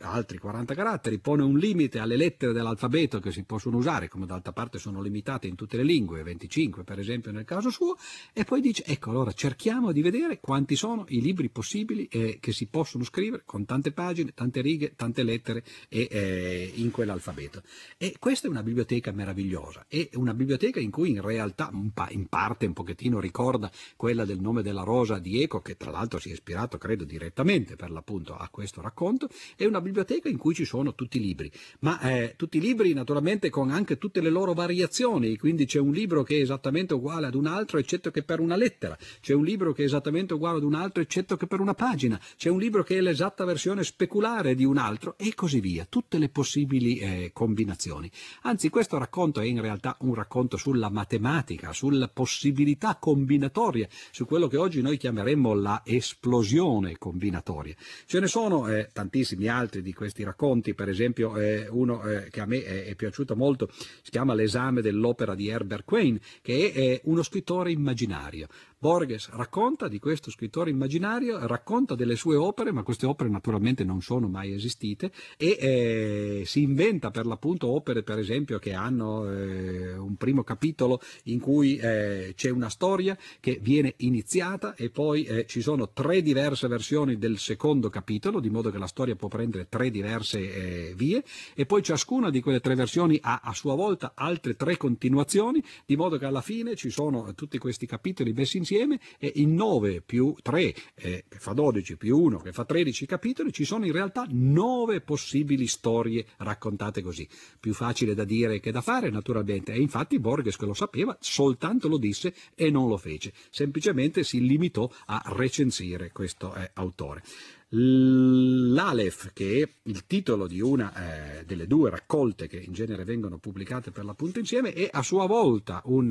altri 0.00 0.38
40 0.38 0.74
caratteri, 0.74 1.18
pone 1.18 1.42
un 1.42 1.58
limite 1.58 1.98
alle 1.98 2.16
lettere 2.16 2.52
dell'alfabeto 2.52 3.20
che 3.20 3.32
si 3.32 3.44
possono 3.44 3.76
usare, 3.76 4.08
come 4.08 4.26
d'altra 4.26 4.52
parte 4.52 4.78
sono 4.78 5.02
limitate 5.02 5.46
in 5.46 5.54
tutte 5.54 5.76
le 5.76 5.82
lingue, 5.82 6.22
25 6.22 6.84
per 6.84 6.98
esempio 6.98 7.32
nel 7.32 7.44
caso 7.44 7.70
suo, 7.70 7.96
e 8.32 8.44
poi 8.44 8.60
dice, 8.60 8.84
ecco 8.84 9.10
allora 9.10 9.32
cerchiamo 9.32 9.92
di 9.92 10.00
vedere 10.00 10.40
quanti 10.40 10.76
sono 10.76 11.04
i 11.08 11.20
libri 11.20 11.48
possibili 11.50 12.06
eh, 12.06 12.38
che 12.40 12.52
si 12.52 12.66
possono 12.66 13.04
scrivere 13.04 13.42
con 13.44 13.64
tante 13.64 13.92
pagine 13.92 14.32
tante 14.34 14.60
righe, 14.60 14.94
tante 14.94 15.22
lettere 15.22 15.62
e, 15.88 16.08
eh, 16.10 16.72
in 16.76 16.90
quell'alfabeto. 16.90 17.62
E 17.96 18.16
questa 18.18 18.46
è 18.46 18.50
una 18.50 18.62
biblioteca 18.62 19.12
meravigliosa, 19.12 19.84
è 19.88 20.08
una 20.14 20.34
biblioteca 20.34 20.80
in 20.80 20.90
cui 20.90 21.10
in 21.10 21.20
realtà 21.20 21.70
in 22.10 22.26
parte 22.28 22.66
un 22.66 22.72
pochettino 22.72 23.20
ricorda 23.20 23.70
quella 23.96 24.24
del 24.24 24.40
nome 24.40 24.62
della 24.62 24.82
rosa 24.82 25.18
di 25.18 25.42
Eco, 25.42 25.60
che 25.60 25.76
tra 25.76 25.90
l'altro 25.90 26.18
si 26.18 26.30
è 26.30 26.32
ispirato 26.32 26.78
credo 26.78 27.04
direttamente 27.04 27.76
per 27.76 27.90
l'appunto 27.90 28.36
a 28.36 28.48
questo 28.50 28.80
racconto, 28.80 29.28
è 29.58 29.66
una 29.66 29.80
biblioteca 29.80 30.28
in 30.28 30.36
cui 30.36 30.54
ci 30.54 30.64
sono 30.64 30.94
tutti 30.94 31.16
i 31.16 31.20
libri, 31.20 31.50
ma 31.80 32.00
eh, 32.00 32.34
tutti 32.36 32.58
i 32.58 32.60
libri 32.60 32.92
naturalmente 32.92 33.50
con 33.50 33.70
anche 33.70 33.98
tutte 33.98 34.20
le 34.20 34.30
loro 34.30 34.52
variazioni, 34.52 35.36
quindi 35.36 35.66
c'è 35.66 35.80
un 35.80 35.90
libro 35.90 36.22
che 36.22 36.36
è 36.36 36.40
esattamente 36.40 36.94
uguale 36.94 37.26
ad 37.26 37.34
un 37.34 37.46
altro 37.46 37.78
eccetto 37.78 38.12
che 38.12 38.22
per 38.22 38.38
una 38.38 38.54
lettera, 38.54 38.96
c'è 39.20 39.34
un 39.34 39.42
libro 39.42 39.72
che 39.72 39.82
è 39.82 39.86
esattamente 39.86 40.34
uguale 40.34 40.58
ad 40.58 40.62
un 40.62 40.74
altro 40.74 41.02
eccetto 41.02 41.36
che 41.36 41.48
per 41.48 41.58
una 41.58 41.74
pagina, 41.74 42.20
c'è 42.36 42.50
un 42.50 42.60
libro 42.60 42.84
che 42.84 42.98
è 42.98 43.00
l'esatta 43.00 43.44
versione 43.44 43.82
speculare 43.82 44.54
di 44.54 44.64
un 44.64 44.76
altro 44.76 45.16
e 45.18 45.34
così 45.34 45.58
via, 45.58 45.86
tutte 45.88 46.18
le 46.18 46.28
possibili 46.28 46.98
eh, 46.98 47.30
combinazioni. 47.32 48.08
Anzi, 48.42 48.68
questo 48.68 48.96
racconto 48.96 49.40
è 49.40 49.44
in 49.44 49.60
realtà 49.60 49.96
un 50.02 50.14
racconto 50.14 50.56
sulla 50.56 50.88
matematica, 50.88 51.72
sulla 51.72 52.06
possibilità 52.06 52.96
combinatoria, 52.96 53.88
su 54.12 54.24
quello 54.24 54.46
che 54.46 54.56
oggi 54.56 54.82
noi 54.82 54.96
chiameremmo 54.96 55.52
la 55.54 55.82
esplosione 55.84 56.96
combinatoria. 56.96 57.74
Ce 58.06 58.20
ne 58.20 58.28
sono 58.28 58.68
eh, 58.68 58.90
tantissimi 58.92 59.47
altri 59.48 59.82
di 59.82 59.92
questi 59.92 60.22
racconti, 60.22 60.74
per 60.74 60.88
esempio 60.88 61.36
eh, 61.36 61.66
uno 61.68 62.02
eh, 62.02 62.28
che 62.30 62.40
a 62.40 62.46
me 62.46 62.62
è, 62.62 62.84
è, 62.84 62.94
piaciuto 62.94 63.36
molto, 63.36 63.68
si 63.70 64.10
chiama 64.10 64.34
L'esame 64.34 64.80
dell'opera 64.82 65.34
di 65.34 65.48
Herbert 65.48 65.84
Quain, 65.84 66.18
che 66.42 66.72
è 66.72 67.00
uno 67.04 67.22
scrittore 67.22 67.70
immaginario. 67.72 68.46
Borges 68.80 69.28
racconta 69.30 69.88
di 69.88 69.98
questo 69.98 70.30
scrittore 70.30 70.70
immaginario, 70.70 71.44
racconta 71.48 71.96
delle 71.96 72.14
sue 72.14 72.36
opere, 72.36 72.70
ma 72.70 72.84
queste 72.84 73.06
opere 73.06 73.28
naturalmente 73.28 73.82
non 73.82 74.02
sono 74.02 74.28
mai 74.28 74.52
esistite, 74.52 75.10
e 75.36 75.56
eh, 75.58 76.42
si 76.46 76.62
inventa 76.62 77.10
per 77.10 77.26
l'appunto 77.26 77.66
opere, 77.66 78.04
per 78.04 78.20
esempio, 78.20 78.60
che 78.60 78.74
hanno 78.74 79.28
eh, 79.28 79.96
un 79.96 80.14
primo 80.14 80.44
capitolo 80.44 81.00
in 81.24 81.40
cui 81.40 81.76
eh, 81.76 82.34
c'è 82.36 82.50
una 82.50 82.68
storia 82.68 83.18
che 83.40 83.58
viene 83.60 83.94
iniziata 83.96 84.76
e 84.76 84.90
poi 84.90 85.24
eh, 85.24 85.46
ci 85.46 85.60
sono 85.60 85.90
tre 85.90 86.22
diverse 86.22 86.68
versioni 86.68 87.18
del 87.18 87.38
secondo 87.38 87.88
capitolo, 87.88 88.38
di 88.38 88.48
modo 88.48 88.70
che 88.70 88.78
la 88.78 88.86
storia 88.86 89.16
può 89.16 89.26
prendere 89.26 89.66
tre 89.68 89.90
diverse 89.90 90.38
eh, 90.38 90.94
vie, 90.94 91.24
e 91.56 91.66
poi 91.66 91.82
ciascuna 91.82 92.30
di 92.30 92.40
quelle 92.40 92.60
tre 92.60 92.76
versioni 92.76 93.18
ha 93.20 93.40
a 93.42 93.52
sua 93.54 93.74
volta 93.74 94.12
altre 94.14 94.54
tre 94.54 94.76
continuazioni, 94.76 95.60
di 95.84 95.96
modo 95.96 96.16
che 96.16 96.26
alla 96.26 96.42
fine 96.42 96.76
ci 96.76 96.90
sono 96.90 97.34
tutti 97.34 97.58
questi 97.58 97.84
capitoli 97.84 98.32
messi 98.32 98.56
insieme 98.58 98.66
insieme 98.68 99.00
e 99.18 99.32
in 99.36 99.54
9 99.54 100.02
più 100.02 100.34
3 100.42 100.74
eh, 100.94 101.24
che 101.28 101.38
fa 101.38 101.52
12 101.52 101.96
più 101.96 102.18
1 102.18 102.38
che 102.38 102.52
fa 102.52 102.64
13 102.64 103.06
capitoli 103.06 103.52
ci 103.52 103.64
sono 103.64 103.86
in 103.86 103.92
realtà 103.92 104.26
9 104.28 105.00
possibili 105.00 105.66
storie 105.66 106.26
raccontate 106.38 107.00
così. 107.00 107.26
Più 107.58 107.72
facile 107.72 108.14
da 108.14 108.24
dire 108.24 108.60
che 108.60 108.70
da 108.70 108.82
fare 108.82 109.08
naturalmente 109.10 109.72
e 109.72 109.80
infatti 109.80 110.18
Borges 110.18 110.56
che 110.56 110.66
lo 110.66 110.74
sapeva 110.74 111.16
soltanto 111.20 111.88
lo 111.88 111.96
disse 111.96 112.34
e 112.54 112.70
non 112.70 112.88
lo 112.88 112.98
fece, 112.98 113.32
semplicemente 113.50 114.22
si 114.22 114.40
limitò 114.40 114.90
a 115.06 115.22
recensire 115.26 116.10
questo 116.12 116.54
eh, 116.54 116.70
autore. 116.74 117.22
L'Alef, 117.70 119.32
che 119.34 119.62
è 119.62 119.68
il 119.82 120.06
titolo 120.06 120.46
di 120.46 120.58
una 120.58 121.38
eh, 121.38 121.44
delle 121.44 121.66
due 121.66 121.90
raccolte 121.90 122.48
che 122.48 122.56
in 122.56 122.72
genere 122.72 123.04
vengono 123.04 123.36
pubblicate 123.36 123.90
per 123.90 124.06
l'appunto 124.06 124.38
insieme, 124.38 124.72
è 124.72 124.88
a 124.90 125.02
sua 125.02 125.26
volta 125.26 125.82
un, 125.84 126.10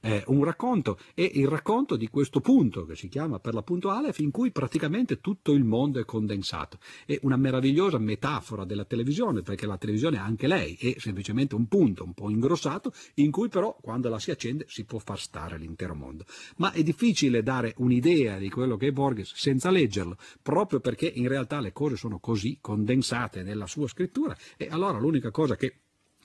eh, 0.00 0.22
un 0.26 0.42
racconto, 0.42 0.98
è 1.12 1.30
il 1.34 1.48
racconto 1.48 1.96
di 1.96 2.08
questo 2.08 2.40
punto 2.40 2.86
che 2.86 2.96
si 2.96 3.08
chiama 3.08 3.40
per 3.40 3.52
l'appunto 3.52 3.90
Aleph, 3.90 4.20
in 4.20 4.30
cui 4.30 4.52
praticamente 4.52 5.20
tutto 5.20 5.52
il 5.52 5.64
mondo 5.64 6.00
è 6.00 6.06
condensato. 6.06 6.78
È 7.04 7.18
una 7.22 7.36
meravigliosa 7.36 7.98
metafora 7.98 8.64
della 8.64 8.86
televisione, 8.86 9.42
perché 9.42 9.66
la 9.66 9.76
televisione 9.76 10.16
anche 10.16 10.46
lei 10.46 10.76
è 10.76 10.94
semplicemente 10.96 11.54
un 11.54 11.66
punto 11.66 12.04
un 12.04 12.14
po' 12.14 12.30
ingrossato, 12.30 12.90
in 13.16 13.30
cui 13.30 13.50
però 13.50 13.76
quando 13.82 14.08
la 14.08 14.18
si 14.18 14.30
accende 14.30 14.64
si 14.66 14.84
può 14.84 14.98
far 14.98 15.18
stare 15.18 15.58
l'intero 15.58 15.94
mondo. 15.94 16.24
Ma 16.56 16.72
è 16.72 16.82
difficile 16.82 17.42
dare 17.42 17.74
un'idea 17.76 18.38
di 18.38 18.48
quello 18.48 18.78
che 18.78 18.86
è 18.86 18.92
Borges 18.92 19.34
senza 19.34 19.70
leggerlo 19.70 20.16
proprio 20.54 20.78
perché 20.78 21.10
in 21.12 21.26
realtà 21.26 21.58
le 21.58 21.72
cose 21.72 21.96
sono 21.96 22.20
così 22.20 22.58
condensate 22.60 23.42
nella 23.42 23.66
sua 23.66 23.88
scrittura 23.88 24.36
e 24.56 24.68
allora 24.70 25.00
l'unica 25.00 25.32
cosa 25.32 25.56
che 25.56 25.80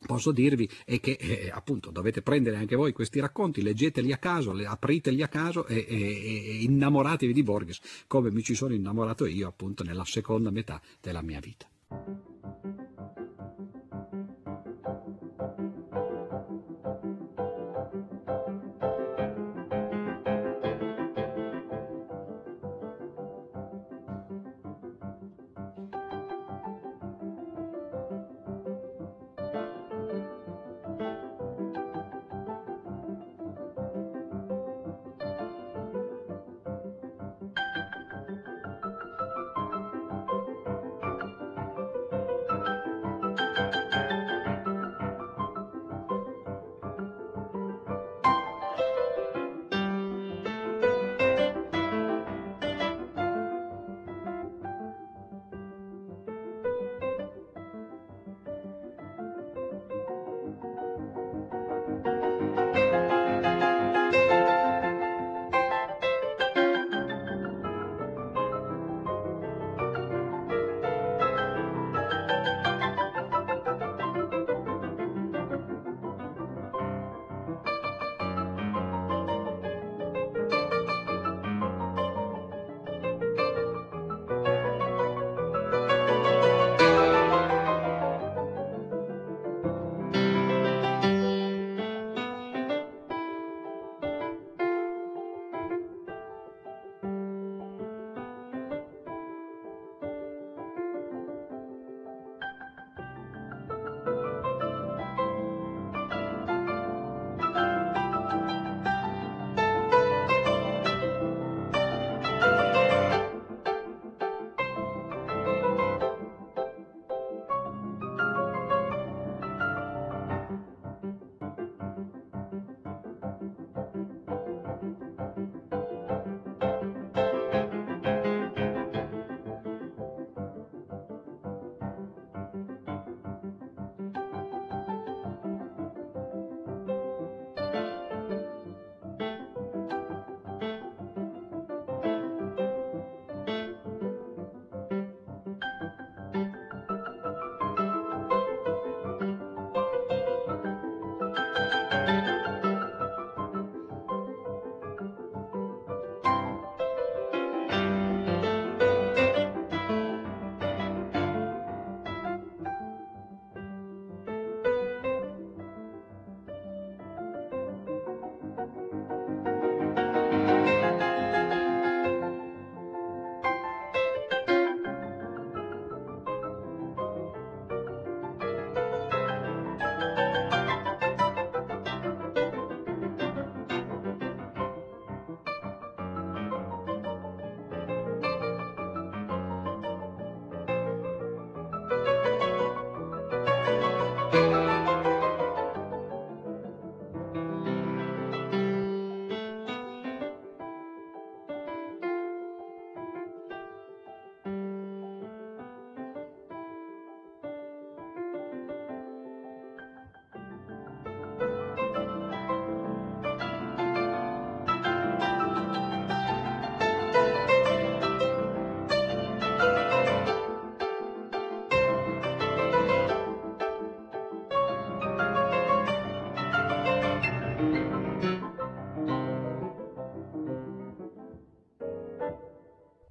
posso 0.06 0.32
dirvi 0.32 0.70
è 0.86 1.00
che 1.00 1.18
eh, 1.20 1.50
appunto 1.52 1.90
dovete 1.90 2.22
prendere 2.22 2.58
anche 2.58 2.76
voi 2.76 2.94
questi 2.94 3.20
racconti, 3.20 3.64
leggeteli 3.64 4.12
a 4.12 4.18
caso, 4.18 4.52
apriteli 4.52 5.24
a 5.24 5.28
caso 5.28 5.66
e, 5.66 5.84
e, 5.90 5.96
e 5.96 6.62
innamoratevi 6.62 7.34
di 7.34 7.42
Borges 7.42 7.80
come 8.06 8.30
mi 8.30 8.44
ci 8.44 8.54
sono 8.54 8.76
innamorato 8.76 9.26
io 9.26 9.48
appunto 9.48 9.84
nella 9.84 10.06
seconda 10.06 10.52
metà 10.52 10.80
della 11.02 11.24
mia 11.24 11.40
vita. 11.40 11.68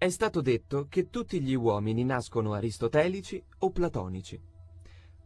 È 0.09 0.11
stato 0.11 0.41
detto 0.41 0.87
che 0.89 1.11
tutti 1.11 1.39
gli 1.39 1.53
uomini 1.53 2.03
nascono 2.03 2.55
aristotelici 2.55 3.45
o 3.59 3.71
platonici. 3.71 4.41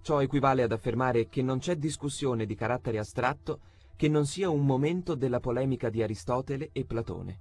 Ciò 0.00 0.20
equivale 0.20 0.64
ad 0.64 0.72
affermare 0.72 1.28
che 1.28 1.40
non 1.40 1.60
c'è 1.60 1.76
discussione 1.76 2.46
di 2.46 2.56
carattere 2.56 2.98
astratto 2.98 3.60
che 3.94 4.08
non 4.08 4.26
sia 4.26 4.50
un 4.50 4.66
momento 4.66 5.14
della 5.14 5.38
polemica 5.38 5.88
di 5.88 6.02
Aristotele 6.02 6.70
e 6.72 6.84
Platone. 6.84 7.38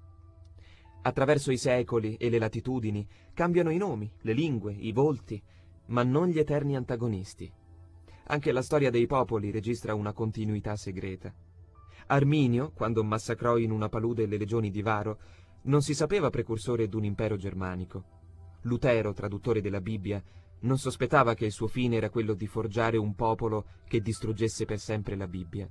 Attraverso 1.01 1.51
i 1.51 1.57
secoli 1.57 2.15
e 2.17 2.29
le 2.29 2.37
latitudini 2.37 3.07
cambiano 3.33 3.71
i 3.71 3.77
nomi, 3.77 4.07
le 4.21 4.33
lingue, 4.33 4.75
i 4.77 4.91
volti, 4.91 5.41
ma 5.87 6.03
non 6.03 6.27
gli 6.27 6.37
eterni 6.37 6.75
antagonisti. 6.75 7.51
Anche 8.25 8.51
la 8.51 8.61
storia 8.61 8.91
dei 8.91 9.07
popoli 9.07 9.49
registra 9.49 9.95
una 9.95 10.13
continuità 10.13 10.75
segreta. 10.75 11.33
Arminio, 12.05 12.71
quando 12.71 13.03
massacrò 13.03 13.57
in 13.57 13.71
una 13.71 13.89
palude 13.89 14.27
le 14.27 14.37
legioni 14.37 14.69
di 14.69 14.83
Varo, 14.83 15.17
non 15.63 15.81
si 15.81 15.93
sapeva 15.93 16.29
precursore 16.29 16.87
d'un 16.87 17.03
impero 17.03 17.35
germanico. 17.37 18.03
Lutero, 18.61 19.13
traduttore 19.13 19.61
della 19.61 19.81
Bibbia, 19.81 20.23
non 20.61 20.77
sospettava 20.77 21.33
che 21.33 21.45
il 21.45 21.51
suo 21.51 21.67
fine 21.67 21.97
era 21.97 22.09
quello 22.09 22.33
di 22.33 22.47
forgiare 22.47 22.97
un 22.97 23.15
popolo 23.15 23.65
che 23.87 24.01
distruggesse 24.01 24.65
per 24.65 24.79
sempre 24.79 25.15
la 25.15 25.27
Bibbia. 25.27 25.69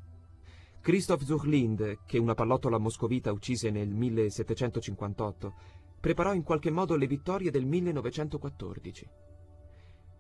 Christoph 0.81 1.23
Zuchlind, 1.25 1.99
che 2.07 2.19
una 2.19 2.35
pallottola 2.35 2.79
moscovita 2.79 3.31
uccise 3.33 3.71
nel 3.71 3.89
1758, 3.89 5.55
preparò 6.01 6.33
in 6.33 6.43
qualche 6.43 6.71
modo 6.71 6.97
le 6.97 7.07
vittorie 7.07 7.51
del 7.51 7.67
1914. 7.67 9.09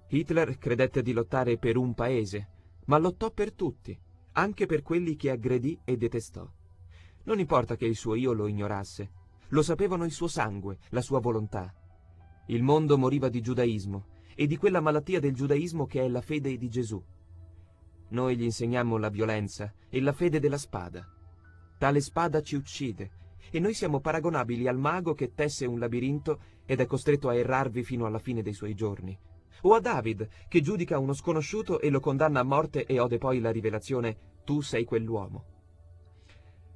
Hitler 0.08 0.58
credette 0.58 1.02
di 1.02 1.12
lottare 1.12 1.56
per 1.56 1.76
un 1.76 1.94
paese, 1.94 2.48
ma 2.86 2.98
lottò 2.98 3.30
per 3.30 3.54
tutti, 3.54 3.98
anche 4.32 4.66
per 4.66 4.82
quelli 4.82 5.16
che 5.16 5.30
aggredì 5.30 5.78
e 5.84 5.96
detestò. 5.96 6.48
Non 7.24 7.38
importa 7.38 7.76
che 7.76 7.86
il 7.86 7.96
suo 7.96 8.14
io 8.14 8.32
lo 8.32 8.46
ignorasse, 8.46 9.10
lo 9.50 9.62
sapevano 9.62 10.04
il 10.04 10.12
suo 10.12 10.28
sangue, 10.28 10.78
la 10.90 11.00
sua 11.00 11.20
volontà. 11.20 11.74
Il 12.46 12.62
mondo 12.62 12.98
moriva 12.98 13.28
di 13.28 13.40
giudaismo 13.40 14.06
e 14.34 14.46
di 14.46 14.56
quella 14.56 14.80
malattia 14.80 15.20
del 15.20 15.34
giudaismo 15.34 15.86
che 15.86 16.02
è 16.02 16.08
la 16.08 16.20
fede 16.20 16.56
di 16.56 16.68
Gesù. 16.68 17.02
Noi 18.10 18.36
gli 18.36 18.42
insegniamo 18.42 18.96
la 18.96 19.08
violenza 19.08 19.72
e 19.88 20.00
la 20.00 20.12
fede 20.12 20.40
della 20.40 20.58
spada. 20.58 21.06
Tale 21.78 22.00
spada 22.00 22.42
ci 22.42 22.56
uccide 22.56 23.18
e 23.50 23.58
noi 23.58 23.74
siamo 23.74 24.00
paragonabili 24.00 24.68
al 24.68 24.78
mago 24.78 25.14
che 25.14 25.32
tesse 25.34 25.66
un 25.66 25.78
labirinto 25.78 26.40
ed 26.64 26.80
è 26.80 26.86
costretto 26.86 27.28
a 27.28 27.34
errarvi 27.34 27.82
fino 27.82 28.06
alla 28.06 28.18
fine 28.18 28.42
dei 28.42 28.52
suoi 28.52 28.74
giorni. 28.74 29.18
O 29.62 29.74
a 29.74 29.80
David, 29.80 30.28
che 30.48 30.60
giudica 30.60 30.98
uno 30.98 31.12
sconosciuto 31.12 31.80
e 31.80 31.90
lo 31.90 32.00
condanna 32.00 32.40
a 32.40 32.44
morte 32.44 32.86
e 32.86 32.98
ode 33.00 33.18
poi 33.18 33.40
la 33.40 33.50
rivelazione 33.50 34.38
tu 34.44 34.60
sei 34.60 34.84
quell'uomo. 34.84 35.44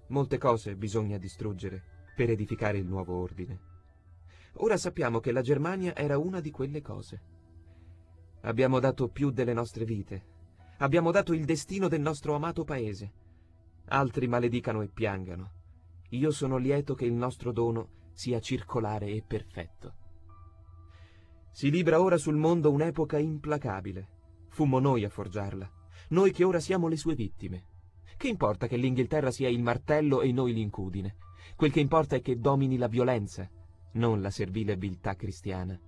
Molte 0.08 0.38
cose 0.38 0.76
bisogna 0.76 1.16
distruggere 1.18 1.93
per 2.14 2.30
edificare 2.30 2.78
il 2.78 2.86
nuovo 2.86 3.14
ordine. 3.14 3.72
Ora 4.58 4.76
sappiamo 4.76 5.20
che 5.20 5.32
la 5.32 5.42
Germania 5.42 5.94
era 5.94 6.16
una 6.16 6.40
di 6.40 6.50
quelle 6.50 6.80
cose. 6.80 7.20
Abbiamo 8.42 8.78
dato 8.78 9.08
più 9.08 9.30
delle 9.30 9.52
nostre 9.52 9.84
vite. 9.84 10.32
Abbiamo 10.78 11.10
dato 11.10 11.32
il 11.32 11.44
destino 11.44 11.88
del 11.88 12.00
nostro 12.00 12.34
amato 12.34 12.64
paese. 12.64 13.12
Altri 13.86 14.28
maledicano 14.28 14.82
e 14.82 14.88
piangano. 14.88 15.50
Io 16.10 16.30
sono 16.30 16.56
lieto 16.56 16.94
che 16.94 17.04
il 17.04 17.14
nostro 17.14 17.52
dono 17.52 18.10
sia 18.12 18.40
circolare 18.40 19.06
e 19.06 19.24
perfetto. 19.26 19.94
Si 21.50 21.70
libra 21.70 22.00
ora 22.00 22.16
sul 22.16 22.36
mondo 22.36 22.70
un'epoca 22.70 23.18
implacabile. 23.18 24.08
Fummo 24.48 24.78
noi 24.78 25.04
a 25.04 25.08
forgiarla, 25.08 25.70
noi 26.10 26.30
che 26.30 26.44
ora 26.44 26.60
siamo 26.60 26.86
le 26.86 26.96
sue 26.96 27.14
vittime. 27.14 27.64
Che 28.16 28.28
importa 28.28 28.68
che 28.68 28.76
l'Inghilterra 28.76 29.30
sia 29.30 29.48
il 29.48 29.62
martello 29.62 30.20
e 30.20 30.30
noi 30.32 30.52
l'incudine? 30.52 31.16
Quel 31.56 31.70
che 31.70 31.80
importa 31.80 32.16
è 32.16 32.20
che 32.20 32.38
domini 32.38 32.76
la 32.76 32.88
violenza, 32.88 33.48
non 33.92 34.20
la 34.20 34.30
servile 34.30 34.76
viltà 34.76 35.14
cristiana. 35.14 35.78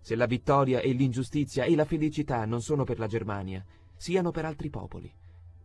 Se 0.00 0.16
la 0.16 0.26
vittoria 0.26 0.80
e 0.80 0.92
l'ingiustizia 0.92 1.64
e 1.64 1.74
la 1.74 1.84
felicità 1.84 2.44
non 2.44 2.60
sono 2.60 2.84
per 2.84 2.98
la 2.98 3.06
Germania, 3.06 3.64
siano 3.96 4.30
per 4.30 4.44
altri 4.44 4.68
popoli. 4.68 5.10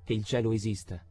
Che 0.03 0.13
il 0.13 0.23
cielo 0.23 0.51
esista, 0.51 1.03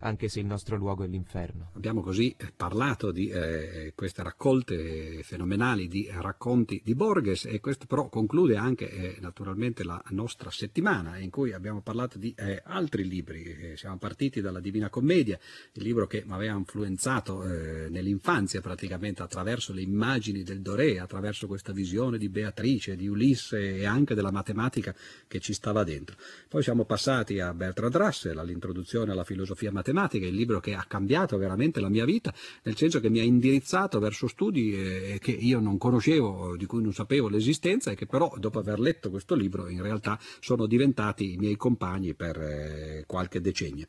anche 0.00 0.28
se 0.28 0.40
il 0.40 0.46
nostro 0.46 0.76
luogo 0.76 1.04
è 1.04 1.06
l'inferno. 1.06 1.70
Abbiamo 1.74 2.00
così 2.00 2.34
eh, 2.36 2.52
parlato 2.54 3.10
di 3.10 3.28
eh, 3.28 3.92
queste 3.94 4.22
raccolte 4.22 5.22
fenomenali 5.22 5.88
di 5.88 6.08
racconti 6.10 6.80
di 6.84 6.94
Borges 6.94 7.44
e 7.46 7.60
questo 7.60 7.86
però 7.86 8.08
conclude 8.08 8.56
anche 8.56 8.90
eh, 8.90 9.16
naturalmente 9.20 9.84
la 9.84 10.02
nostra 10.10 10.50
settimana 10.50 11.18
in 11.18 11.30
cui 11.30 11.52
abbiamo 11.52 11.82
parlato 11.82 12.18
di 12.18 12.34
eh, 12.36 12.62
altri 12.64 13.06
libri. 13.06 13.42
Eh, 13.42 13.76
siamo 13.76 13.98
partiti 13.98 14.40
dalla 14.40 14.60
Divina 14.60 14.88
Commedia, 14.88 15.38
il 15.72 15.82
libro 15.82 16.06
che 16.06 16.22
mi 16.26 16.32
aveva 16.32 16.56
influenzato 16.56 17.44
eh, 17.44 17.88
nell'infanzia 17.90 18.60
praticamente 18.60 19.22
attraverso 19.22 19.72
le 19.72 19.82
immagini 19.82 20.42
del 20.42 20.60
Doré, 20.60 20.98
attraverso 20.98 21.46
questa 21.46 21.72
visione 21.72 22.16
di 22.16 22.28
Beatrice, 22.28 22.96
di 22.96 23.06
Ulisse 23.06 23.76
e 23.76 23.84
anche 23.84 24.14
della 24.14 24.30
matematica 24.30 24.94
che 25.26 25.40
ci 25.40 25.52
stava 25.52 25.84
dentro. 25.84 26.16
Poi 26.48 26.62
siamo 26.62 26.84
passati 26.84 27.38
a 27.40 27.52
Bertrand 27.52 27.96
Russell, 27.96 28.38
all'introduzione 28.38 29.12
alla 29.12 29.24
filosofia 29.24 29.70
matematica 29.70 29.88
matematica, 29.92 30.26
il 30.26 30.34
libro 30.34 30.60
che 30.60 30.74
ha 30.74 30.84
cambiato 30.86 31.36
veramente 31.36 31.80
la 31.80 31.88
mia 31.88 32.04
vita, 32.04 32.32
nel 32.62 32.76
senso 32.76 33.00
che 33.00 33.10
mi 33.10 33.20
ha 33.20 33.22
indirizzato 33.22 33.98
verso 33.98 34.26
studi 34.26 34.74
eh, 34.74 35.18
che 35.20 35.32
io 35.32 35.60
non 35.60 35.78
conoscevo, 35.78 36.56
di 36.56 36.66
cui 36.66 36.82
non 36.82 36.92
sapevo 36.92 37.28
l'esistenza 37.28 37.90
e 37.90 37.94
che 37.94 38.06
però 38.06 38.32
dopo 38.38 38.58
aver 38.58 38.80
letto 38.80 39.10
questo 39.10 39.34
libro 39.34 39.68
in 39.68 39.82
realtà 39.82 40.18
sono 40.40 40.66
diventati 40.66 41.32
i 41.32 41.36
miei 41.36 41.56
compagni 41.56 42.14
per 42.14 42.40
eh, 42.40 43.04
qualche 43.06 43.40
decennio 43.40 43.86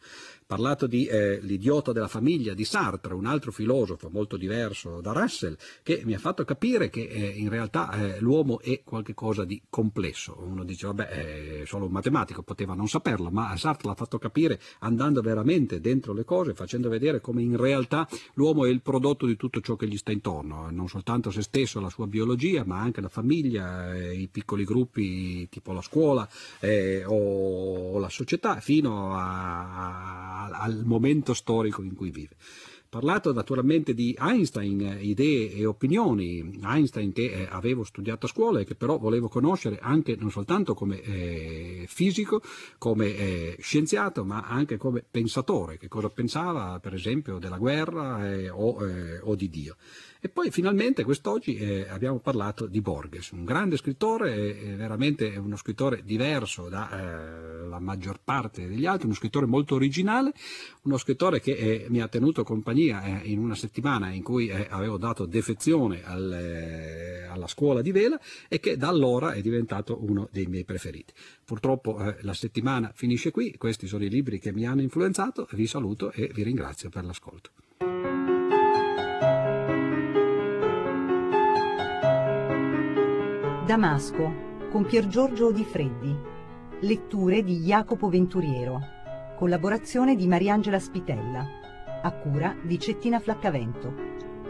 parlato 0.52 0.86
di 0.86 1.06
eh, 1.06 1.40
L'idiota 1.42 1.94
della 1.94 2.10
famiglia 2.10 2.54
di 2.54 2.66
Sartre, 2.66 3.14
un 3.14 3.26
altro 3.26 3.54
filosofo 3.54 4.10
molto 4.12 4.36
diverso 4.36 5.00
da 5.00 5.14
Russell, 5.14 5.56
che 5.82 6.02
mi 6.04 6.14
ha 6.14 6.20
fatto 6.20 6.44
capire 6.44 6.90
che 6.90 7.08
eh, 7.08 7.28
in 7.38 7.48
realtà 7.48 7.90
eh, 7.94 8.20
l'uomo 8.20 8.60
è 8.60 8.82
qualcosa 8.84 9.46
di 9.46 9.62
complesso. 9.70 10.38
Uno 10.46 10.66
dice, 10.66 10.88
vabbè, 10.88 11.08
è 11.08 11.66
solo 11.66 11.86
un 11.86 11.94
matematico, 11.94 12.44
poteva 12.44 12.74
non 12.74 12.90
saperlo, 12.90 13.30
ma 13.30 13.56
Sartre 13.56 13.88
l'ha 13.88 13.96
fatto 13.96 14.18
capire 14.18 14.60
andando 14.80 15.22
veramente 15.22 15.80
dentro 15.80 16.12
le 16.12 16.26
cose, 16.26 16.54
facendo 16.54 16.90
vedere 16.90 17.22
come 17.22 17.42
in 17.42 17.56
realtà 17.56 18.06
l'uomo 18.34 18.66
è 18.66 18.70
il 18.70 18.82
prodotto 18.82 19.26
di 19.26 19.38
tutto 19.38 19.62
ciò 19.62 19.78
che 19.78 19.88
gli 19.88 19.96
sta 19.96 20.12
intorno, 20.12 20.70
non 20.70 20.90
soltanto 20.90 21.32
se 21.32 21.44
stesso, 21.44 21.80
la 21.80 21.90
sua 21.90 22.08
biologia, 22.08 22.66
ma 22.66 22.82
anche 22.82 23.00
la 23.00 23.08
famiglia, 23.08 23.96
eh, 23.96 24.16
i 24.16 24.28
piccoli 24.28 24.66
gruppi 24.66 25.48
tipo 25.48 25.72
la 25.72 25.82
scuola 25.82 26.28
eh, 26.60 27.06
o, 27.06 27.98
la 28.00 28.10
società, 28.10 28.60
fino 28.60 29.16
a 29.16 30.41
al 30.52 30.84
momento 30.86 31.34
storico 31.34 31.84
in 31.84 31.96
cui 31.96 32.10
vive 32.10 32.36
parlato 32.92 33.32
naturalmente 33.32 33.94
di 33.94 34.14
Einstein, 34.20 34.82
eh, 34.82 35.02
idee 35.02 35.54
e 35.54 35.66
opinioni, 35.66 36.60
Einstein 36.62 37.14
che 37.14 37.32
eh, 37.32 37.48
avevo 37.50 37.86
studiato 37.86 38.26
a 38.26 38.30
scuola 38.30 38.60
e 38.60 38.66
che 38.66 38.76
però 38.76 38.98
volevo 38.98 39.30
conoscere 39.30 39.80
anche 39.82 40.18
non 40.20 40.30
soltanto 40.30 40.74
come 40.74 41.02
eh, 41.02 41.86
fisico, 41.88 42.42
come 42.78 43.06
eh, 43.06 43.56
scienziato, 43.62 44.26
ma 44.26 44.42
anche 44.42 44.76
come 44.76 45.06
pensatore, 45.10 45.78
che 45.78 45.88
cosa 45.88 46.10
pensava 46.10 46.80
per 46.82 46.94
esempio 46.94 47.38
della 47.38 47.58
guerra 47.58 48.30
eh, 48.30 48.50
o, 48.50 48.86
eh, 48.86 49.20
o 49.22 49.36
di 49.36 49.50
Dio. 49.50 49.78
E 50.24 50.30
poi 50.30 50.52
finalmente 50.52 51.04
quest'oggi 51.04 51.56
eh, 51.56 51.88
abbiamo 51.90 52.20
parlato 52.20 52.68
di 52.68 52.80
Borges, 52.80 53.32
un 53.32 53.44
grande 53.44 53.76
scrittore, 53.76 54.56
eh, 54.56 54.76
veramente 54.76 55.36
uno 55.38 55.56
scrittore 55.56 56.04
diverso 56.04 56.70
dalla 56.70 57.76
eh, 57.76 57.80
maggior 57.80 58.20
parte 58.24 58.68
degli 58.68 58.86
altri, 58.86 59.08
uno 59.08 59.16
scrittore 59.16 59.48
molto 59.48 59.74
originale, 59.74 60.32
uno 60.84 60.98
scrittore 60.98 61.40
che 61.40 61.54
eh, 61.54 61.86
mi 61.90 62.02
ha 62.02 62.08
tenuto 62.08 62.44
compagnia 62.44 63.02
eh, 63.02 63.32
in 63.32 63.40
una 63.40 63.56
settimana 63.56 64.12
in 64.12 64.22
cui 64.22 64.50
eh, 64.50 64.68
avevo 64.70 64.98
dato 64.98 65.26
defezione 65.26 66.04
al, 66.06 67.28
alla 67.28 67.48
scuola 67.48 67.82
di 67.82 67.92
vela 67.92 68.20
e 68.48 68.60
che 68.60 68.78
da 68.78 68.90
allora 68.90 69.32
è 69.32 69.42
diventato 69.42 70.06
uno 70.06 70.30
dei 70.32 70.46
miei 70.46 70.66
preferiti. 70.66 71.14
Purtroppo 71.44 72.14
la 72.22 72.34
settimana 72.34 72.92
finisce 72.94 73.32
qui, 73.32 73.58
questi 73.58 73.88
sono 73.88 74.04
i 74.04 74.10
libri 74.10 74.38
che 74.38 74.54
mi 74.54 74.68
hanno 74.68 74.82
influenzato, 74.82 75.48
vi 75.54 75.66
saluto 75.66 76.12
e 76.12 76.30
vi 76.32 76.44
ringrazio 76.44 76.92
per 76.92 77.06
l'ascolto. 77.06 77.50
Damasco 83.66 84.70
con 84.72 84.86
Pier 84.86 85.08
Giorgio 85.08 85.52
Di 85.52 85.64
Freddi. 85.64 86.18
Letture 86.80 87.44
di 87.44 87.60
Jacopo 87.60 88.10
Venturiero. 88.10 88.80
Collaborazione 89.38 90.16
di 90.16 90.28
Mariangela 90.28 90.80
Spitella. 90.80 91.46
A 92.02 92.12
cura 92.12 92.56
di 92.60 92.80
Cettina 92.80 93.20
Flaccavento. 93.20 93.94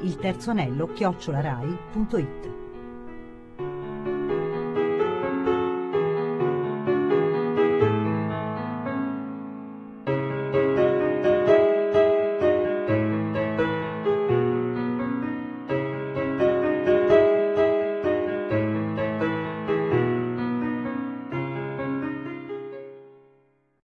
Il 0.04 0.16
terzo 0.16 0.52
anello 0.52 0.88
chiocciolarai.it 0.88 2.61